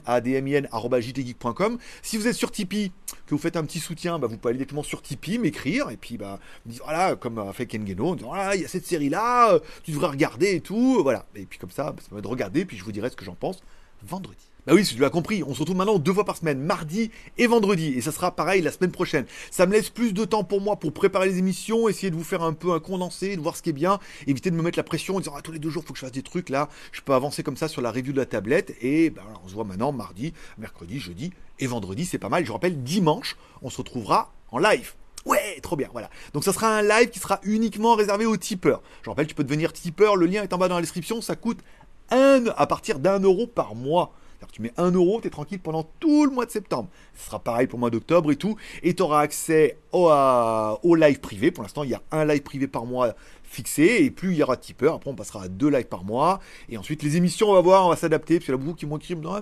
Si 2.02 2.18
vous 2.18 2.28
êtes 2.28 2.36
sur 2.36 2.52
Tipeee, 2.52 2.92
que 3.26 3.36
vous 3.36 3.38
faites 3.38 3.58
un 3.58 3.64
petit 3.64 3.80
soutien, 3.80 4.20
bah, 4.20 4.28
vous 4.28 4.38
pouvez 4.38 4.52
aller 4.52 4.58
directement 4.58 4.84
sur 4.84 5.02
Tipeee, 5.02 5.38
m'écrire, 5.40 5.90
et 5.90 5.98
puis 5.98 6.18
bah, 6.18 6.40
me 6.66 6.72
dire, 6.72 6.82
voilà, 6.84 7.16
comme 7.16 7.40
a 7.40 7.54
fait 7.54 7.66
Ken 7.66 7.86
Geno, 7.86 8.16
voilà, 8.16 8.56
il 8.56 8.62
y 8.62 8.66
a 8.66 8.68
cette 8.68 8.86
série-là, 8.86 9.54
euh, 9.54 9.60
tu 9.84 9.92
devrais 9.92 10.08
regarder 10.08 10.56
et 10.56 10.62
tout, 10.62 11.00
voilà. 11.04 11.26
Et 11.36 11.46
puis 11.46 11.60
comme 11.60 11.72
ça, 11.72 11.92
bah, 11.92 12.02
ça 12.08 12.14
va 12.16 12.22
de 12.22 12.28
regarder, 12.28 12.66
puis 12.66 12.78
je 12.78 12.84
vous 12.84 12.92
dirai 12.92 13.10
ce 13.10 13.16
que 13.16 13.26
j'en 13.26 13.36
pense 13.36 13.62
vendredi. 14.04 14.51
Bah 14.68 14.74
oui, 14.76 14.86
si 14.86 14.94
tu 14.94 15.02
l'as 15.02 15.10
compris, 15.10 15.42
on 15.42 15.56
se 15.56 15.60
retrouve 15.62 15.78
maintenant 15.78 15.98
deux 15.98 16.14
fois 16.14 16.24
par 16.24 16.38
semaine, 16.38 16.62
mardi 16.62 17.10
et 17.40 17.48
vendredi, 17.48 17.96
et 17.98 18.02
ça 18.02 18.12
sera 18.12 18.36
pareil 18.36 18.62
la 18.62 18.72
semaine 18.72 18.92
prochaine. 18.92 19.26
Ça 19.50 19.66
me 19.66 19.72
laisse 19.72 19.90
plus 19.90 20.14
de 20.14 20.24
temps 20.24 20.44
pour 20.44 20.62
moi 20.62 20.76
pour 20.76 20.94
préparer 20.94 21.30
les 21.30 21.40
émissions, 21.40 21.90
essayer 21.90 22.12
de 22.12 22.16
vous 22.16 22.24
faire 22.24 22.44
un 22.44 22.54
peu 22.54 22.72
un 22.72 22.80
condensé, 22.80 23.36
de 23.36 23.42
voir 23.42 23.58
ce 23.58 23.64
qui 23.64 23.72
est 23.72 23.74
bien, 23.74 23.98
éviter 24.28 24.52
de 24.52 24.56
me 24.56 24.62
mettre 24.62 24.78
la 24.78 24.84
pression 24.84 25.16
en 25.16 25.20
disant 25.20 25.34
ah, 25.36 25.42
tous 25.42 25.52
les 25.52 25.58
deux 25.58 25.72
jours 25.72 25.84
faut 25.84 25.94
que 25.94 26.00
je 26.00 26.06
fasse 26.06 26.12
des 26.12 26.22
trucs 26.22 26.50
là, 26.50 26.70
je 26.92 27.02
peux 27.02 27.16
avancer 27.16 27.42
comme 27.42 27.58
ça 27.58 27.68
sur 27.68 27.82
la 27.82 27.92
review 27.92 28.14
de 28.14 28.20
la 28.20 28.28
tablette, 28.28 28.76
et 28.82 29.10
bah, 29.10 29.24
on 29.44 29.48
se 29.48 29.56
voit 29.56 29.64
maintenant 29.64 29.92
mardi, 29.94 30.32
mercredi, 30.60 31.00
jeudi 31.00 31.34
et 31.58 31.66
vendredi, 31.66 32.06
c'est 32.06 32.20
pas 32.20 32.30
mal. 32.30 32.46
Je 32.46 32.52
rappelle, 32.52 32.84
dimanche, 32.84 33.38
on 33.64 33.72
se 33.72 33.78
retrouvera 33.80 34.32
en 34.52 34.60
live. 34.60 34.94
Ouais, 35.26 35.60
trop 35.64 35.76
bien, 35.76 35.90
voilà. 35.92 36.12
Donc 36.34 36.44
ça 36.44 36.54
sera 36.54 36.78
un 36.78 36.84
live 36.84 37.10
qui 37.10 37.18
sera 37.18 37.40
uniquement 37.42 37.96
réservé 37.96 38.28
aux 38.28 38.38
tipeurs. 38.38 38.84
Je 39.02 39.10
rappelle, 39.10 39.26
tu 39.26 39.34
peux 39.34 39.44
devenir 39.44 39.74
tipeur, 39.74 40.18
le 40.18 40.28
lien 40.28 40.44
est 40.44 40.54
en 40.54 40.60
bas 40.60 40.68
dans 40.68 40.76
la 40.76 40.82
description, 40.82 41.20
ça 41.20 41.36
coûte 41.36 41.58
un, 42.12 42.46
à 42.58 42.68
partir 42.68 43.00
d'un 43.00 43.20
euro 43.22 43.48
par 43.48 43.74
mois 43.74 44.14
tu 44.52 44.62
mets 44.62 44.74
1 44.78 44.92
euro, 44.92 45.20
tu 45.22 45.28
es 45.28 45.30
tranquille 45.30 45.60
pendant 45.60 45.84
tout 46.00 46.26
le 46.26 46.32
mois 46.32 46.46
de 46.46 46.52
septembre. 46.52 46.90
Ce 47.16 47.26
sera 47.26 47.40
pareil 47.40 47.68
pour 47.68 47.78
le 47.78 47.82
mois 47.82 47.90
d'octobre 47.90 48.32
et 48.32 48.36
tout. 48.36 48.56
Et 48.84 48.94
tu 48.94 49.04
auras 49.04 49.22
accès 49.22 49.78
au, 49.92 50.96
live 50.96 51.20
privé. 51.20 51.52
Pour 51.52 51.64
l'instant, 51.64 51.84
il 51.84 51.90
y 51.92 51.94
a 51.94 52.02
un 52.12 52.26
live 52.26 52.42
privé 52.42 52.68
par 52.68 52.86
mois 52.86 53.14
fixé 53.44 53.98
et 54.00 54.12
plus 54.12 54.32
il 54.32 54.38
y 54.38 54.44
aura 54.44 54.56
de 54.56 54.62
tipeurs. 54.62 54.96
Après, 54.96 55.10
on 55.10 55.16
passera 55.16 55.44
à 55.44 55.48
deux 55.50 55.70
lives 55.70 55.88
par 55.88 56.04
mois. 56.04 56.40
Et 56.70 56.78
ensuite, 56.78 57.04
les 57.04 57.18
émissions, 57.18 57.50
on 57.50 57.54
va 57.54 57.62
voir, 57.62 57.86
on 57.86 57.90
va 57.90 57.96
s'adapter. 57.96 58.36
Parce 58.36 58.46
qu'il 58.46 58.54
y 58.54 58.56
a 58.56 58.58
beaucoup 58.58 58.76
qui 58.76 58.86
m'ont 58.86 58.98
écrit 58.98 59.16
non, 59.16 59.42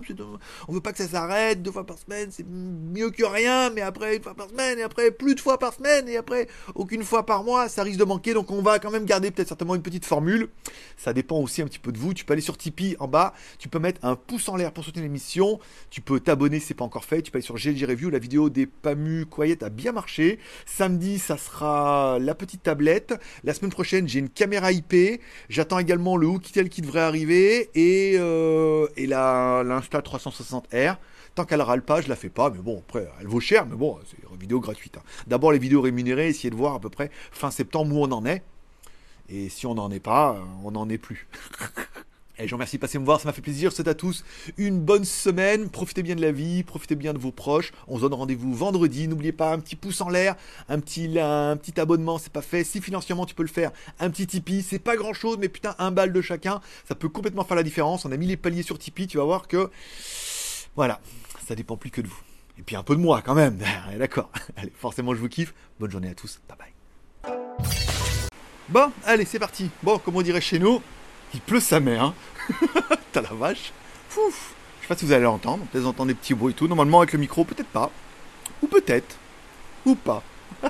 on 0.68 0.74
veut 0.74 0.82
pas 0.82 0.92
que 0.92 0.98
ça 0.98 1.08
s'arrête 1.08 1.62
deux 1.62 1.72
fois 1.72 1.86
par 1.86 1.98
semaine, 1.98 2.30
c'est 2.32 2.46
mieux 2.48 3.12
que 3.12 3.24
rien. 3.24 3.70
Mais 3.70 3.82
après, 3.82 4.18
une 4.18 4.24
fois 4.24 4.34
par 4.34 4.50
semaine, 4.50 4.80
et 4.80 4.84
après, 4.84 5.12
plus 5.12 5.36
de 5.36 5.40
fois 5.40 5.60
par 5.60 5.74
semaine, 5.74 6.10
et 6.10 6.18
après, 6.18 6.48
aucune 6.76 7.04
fois 7.04 7.26
par 7.26 7.44
mois, 7.44 7.70
ça 7.70 7.84
risque 7.84 8.00
de 8.00 8.04
manquer. 8.04 8.34
Donc, 8.34 8.50
on 8.52 8.62
va 8.62 8.80
quand 8.80 8.92
même 8.92 9.06
garder 9.06 9.32
peut-être 9.32 9.48
certainement 9.48 9.76
une 9.76 9.84
petite 9.84 10.06
formule. 10.06 10.50
Ça 10.98 11.14
dépend 11.14 11.38
aussi 11.38 11.62
un 11.62 11.66
petit 11.66 11.80
peu 11.80 11.92
de 11.92 12.00
vous. 12.00 12.14
Tu 12.14 12.26
peux 12.26 12.34
aller 12.34 12.42
sur 12.42 12.58
Tipeee 12.58 12.96
en 13.00 13.08
bas, 13.08 13.34
tu 13.60 13.70
peux 13.70 13.80
mettre 13.80 14.04
un 14.04 14.16
pouce 14.16 14.50
en 14.50 14.56
l'air 14.56 14.72
pour 14.72 14.84
soutenir 14.90 15.04
l'émission. 15.04 15.60
Tu 15.90 16.02
peux 16.02 16.20
t'abonner 16.20 16.60
si 16.60 16.68
c'est 16.68 16.74
pas 16.74 16.86
encore 16.86 17.06
fait. 17.06 17.22
Tu 17.22 17.32
peux 17.32 17.38
aller 17.38 17.46
sur 17.46 17.56
GLG 17.56 17.86
Review. 17.86 18.10
La 18.10 18.20
vidéo 18.20 18.50
des 18.50 18.66
Pamu 18.66 19.26
Quiet 19.26 19.64
a 19.64 19.70
bien 19.70 19.92
marché. 19.92 20.40
Samedi, 20.66 21.20
ça 21.20 21.38
sera 21.38 22.18
la 22.20 22.36
petite 22.36 22.64
tablette. 22.64 23.14
La 23.44 23.54
semaine 23.54 23.72
prochaine, 23.72 24.08
j'ai 24.08 24.20
une 24.20 24.30
caméra 24.30 24.72
IP. 24.72 25.22
J'attends 25.50 25.80
également 25.80 26.18
le 26.18 26.28
Hookitel 26.28 26.70
qui 26.70 26.82
devrait 26.82 27.02
arriver 27.02 27.70
et, 27.76 28.16
euh, 28.18 28.88
et 28.98 29.06
la 29.06 29.64
l'Insta 29.64 30.00
360R. 30.00 30.98
Tant 31.36 31.46
qu'elle 31.46 31.62
râle 31.62 31.84
pas, 31.84 32.02
je 32.02 32.10
la 32.10 32.16
fais 32.16 32.30
pas. 32.30 32.50
Mais 32.50 32.60
bon, 32.60 32.80
après, 32.80 33.08
elle 33.22 33.28
vaut 33.28 33.40
cher, 33.40 33.66
mais 33.68 33.76
bon, 33.76 34.00
c'est 34.10 34.18
une 34.30 34.38
vidéo 34.38 34.60
gratuite. 34.60 34.98
Hein. 34.98 35.04
D'abord 35.28 35.52
les 35.52 35.60
vidéos 35.60 35.82
rémunérées, 35.82 36.28
essayer 36.28 36.50
de 36.50 36.56
voir 36.56 36.74
à 36.74 36.80
peu 36.80 36.90
près 36.90 37.12
fin 37.32 37.52
septembre 37.52 37.96
où 37.96 38.04
on 38.04 38.12
en 38.12 38.26
est. 38.26 38.44
Et 39.32 39.50
si 39.50 39.68
on 39.68 39.76
n'en 39.76 39.92
est 39.92 40.00
pas, 40.00 40.44
on 40.64 40.72
n'en 40.72 40.90
est 40.90 40.98
plus. 40.98 41.28
Et 42.42 42.46
je 42.46 42.52
vous 42.52 42.56
remercie 42.56 42.78
de 42.78 42.82
passer 42.82 42.98
me 42.98 43.04
voir, 43.04 43.20
ça 43.20 43.28
m'a 43.28 43.34
fait 43.34 43.42
plaisir. 43.42 43.74
C'est 43.74 43.90
à 43.90 43.94
tous 43.94 44.24
une 44.58 44.80
bonne 44.80 45.04
semaine. 45.04 45.70
Profitez 45.70 46.04
bien 46.04 46.16
de 46.16 46.22
la 46.22 46.32
vie, 46.32 46.64
profitez 46.64 46.96
bien 46.96 47.14
de 47.14 47.18
vos 47.18 47.34
proches. 47.34 47.74
On 47.90 47.98
se 47.98 48.02
donne 48.02 48.14
rendez-vous 48.14 48.54
vendredi. 48.54 49.10
N'oubliez 49.10 49.34
pas 49.34 49.52
un 49.52 49.60
petit 49.60 49.76
pouce 49.76 50.00
en 50.00 50.08
l'air, 50.08 50.38
un 50.70 50.80
petit, 50.80 51.20
un 51.20 51.58
petit 51.58 51.78
abonnement, 51.82 52.18
c'est 52.18 52.32
pas 52.32 52.42
fait. 52.42 52.64
Si 52.64 52.82
financièrement 52.82 53.26
tu 53.26 53.36
peux 53.36 53.44
le 53.44 53.50
faire, 53.50 53.72
un 54.00 54.10
petit 54.10 54.26
Tipeee, 54.26 54.64
c'est 54.64 54.80
pas 54.80 54.96
grand 54.96 55.14
chose, 55.14 55.38
mais 55.38 55.50
putain, 55.50 55.76
un 55.80 55.92
bal 55.92 56.14
de 56.14 56.22
chacun, 56.22 56.62
ça 56.88 56.96
peut 56.96 57.10
complètement 57.10 57.44
faire 57.44 57.58
la 57.58 57.64
différence. 57.64 58.06
On 58.06 58.12
a 58.14 58.18
mis 58.18 58.28
les 58.28 58.38
paliers 58.38 58.64
sur 58.64 58.80
Tipeee, 58.80 59.08
tu 59.08 59.18
vas 59.18 59.26
voir 59.26 59.50
que. 59.50 59.70
Voilà, 60.78 61.02
ça 61.46 61.56
dépend 61.56 61.76
plus 61.76 61.92
que 61.92 62.00
de 62.00 62.08
vous. 62.08 62.22
Et 62.58 62.62
puis 62.62 62.78
un 62.78 62.84
peu 62.84 62.96
de 62.96 63.02
moi 63.02 63.22
quand 63.22 63.36
même. 63.36 63.60
D'accord. 64.00 64.32
Allez, 64.56 64.72
forcément, 64.74 65.14
je 65.14 65.20
vous 65.20 65.28
kiffe. 65.28 65.54
Bonne 65.78 65.92
journée 65.92 66.10
à 66.10 66.16
tous. 66.16 66.40
Bye 66.48 66.58
bye. 66.58 67.38
Bon, 68.70 68.92
allez, 69.04 69.26
c'est 69.26 69.40
parti. 69.40 69.70
Bon, 69.84 69.98
comme 69.98 70.16
on 70.16 70.22
dirait 70.22 70.42
chez 70.42 70.60
nous, 70.60 70.82
il 71.34 71.42
pleut 71.42 71.60
sa 71.60 71.80
mère. 71.80 72.04
Hein. 72.04 72.14
T'as 73.12 73.22
la 73.22 73.34
vache. 73.34 73.72
Fouf. 74.10 74.54
Je 74.78 74.82
sais 74.84 74.88
pas 74.88 74.98
si 74.98 75.06
vous 75.06 75.12
allez 75.12 75.24
l'entendre. 75.24 75.66
Peut-être 75.72 75.86
entendre 75.86 76.08
des 76.08 76.16
petits 76.16 76.34
bruits 76.34 76.54
et 76.54 76.56
tout. 76.56 76.68
Normalement, 76.68 77.00
avec 77.00 77.14
le 77.14 77.20
micro, 77.20 77.44
peut-être 77.44 77.68
pas. 77.68 77.92
Ou 78.62 78.68
peut-être. 78.68 79.18
Ou 79.86 79.96
pas. 79.96 80.24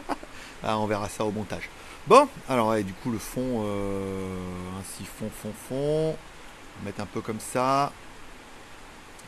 ah, 0.64 0.78
on 0.78 0.86
verra 0.88 1.08
ça 1.10 1.26
au 1.26 1.32
montage. 1.32 1.70
Bon, 2.08 2.28
alors, 2.48 2.76
du 2.78 2.94
coup, 2.94 3.12
le 3.12 3.20
fond, 3.20 3.64
euh, 3.64 4.36
ainsi, 4.80 5.06
fond, 5.06 5.30
fond, 5.30 5.54
fond. 5.68 6.10
On 6.10 6.80
va 6.80 6.86
mettre 6.86 7.02
un 7.02 7.06
peu 7.06 7.22
comme 7.22 7.40
ça. 7.40 7.92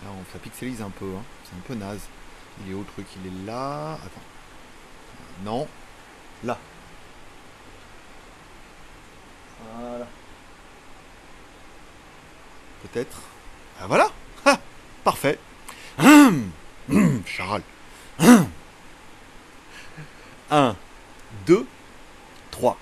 Alors, 0.03 0.15
ça 0.33 0.39
pixelise 0.39 0.81
un 0.81 0.89
peu. 0.89 1.05
Hein. 1.05 1.23
C'est 1.45 1.55
un 1.55 1.61
peu 1.67 1.75
naze. 1.75 2.01
Il 2.65 2.71
est 2.71 2.75
où 2.75 2.83
truc? 2.83 3.05
Il 3.23 3.27
est 3.27 3.45
là. 3.45 3.93
Attends. 3.93 5.45
Non. 5.45 5.67
Là. 6.43 6.57
Voilà 9.73 10.07
peut-être. 12.83 13.21
Ah 13.79 13.87
voilà 13.87 14.09
ah, 14.45 14.59
Parfait. 15.03 15.39
Charles. 17.25 17.63
1, 20.51 20.75
2, 21.45 21.65
3. 22.51 22.77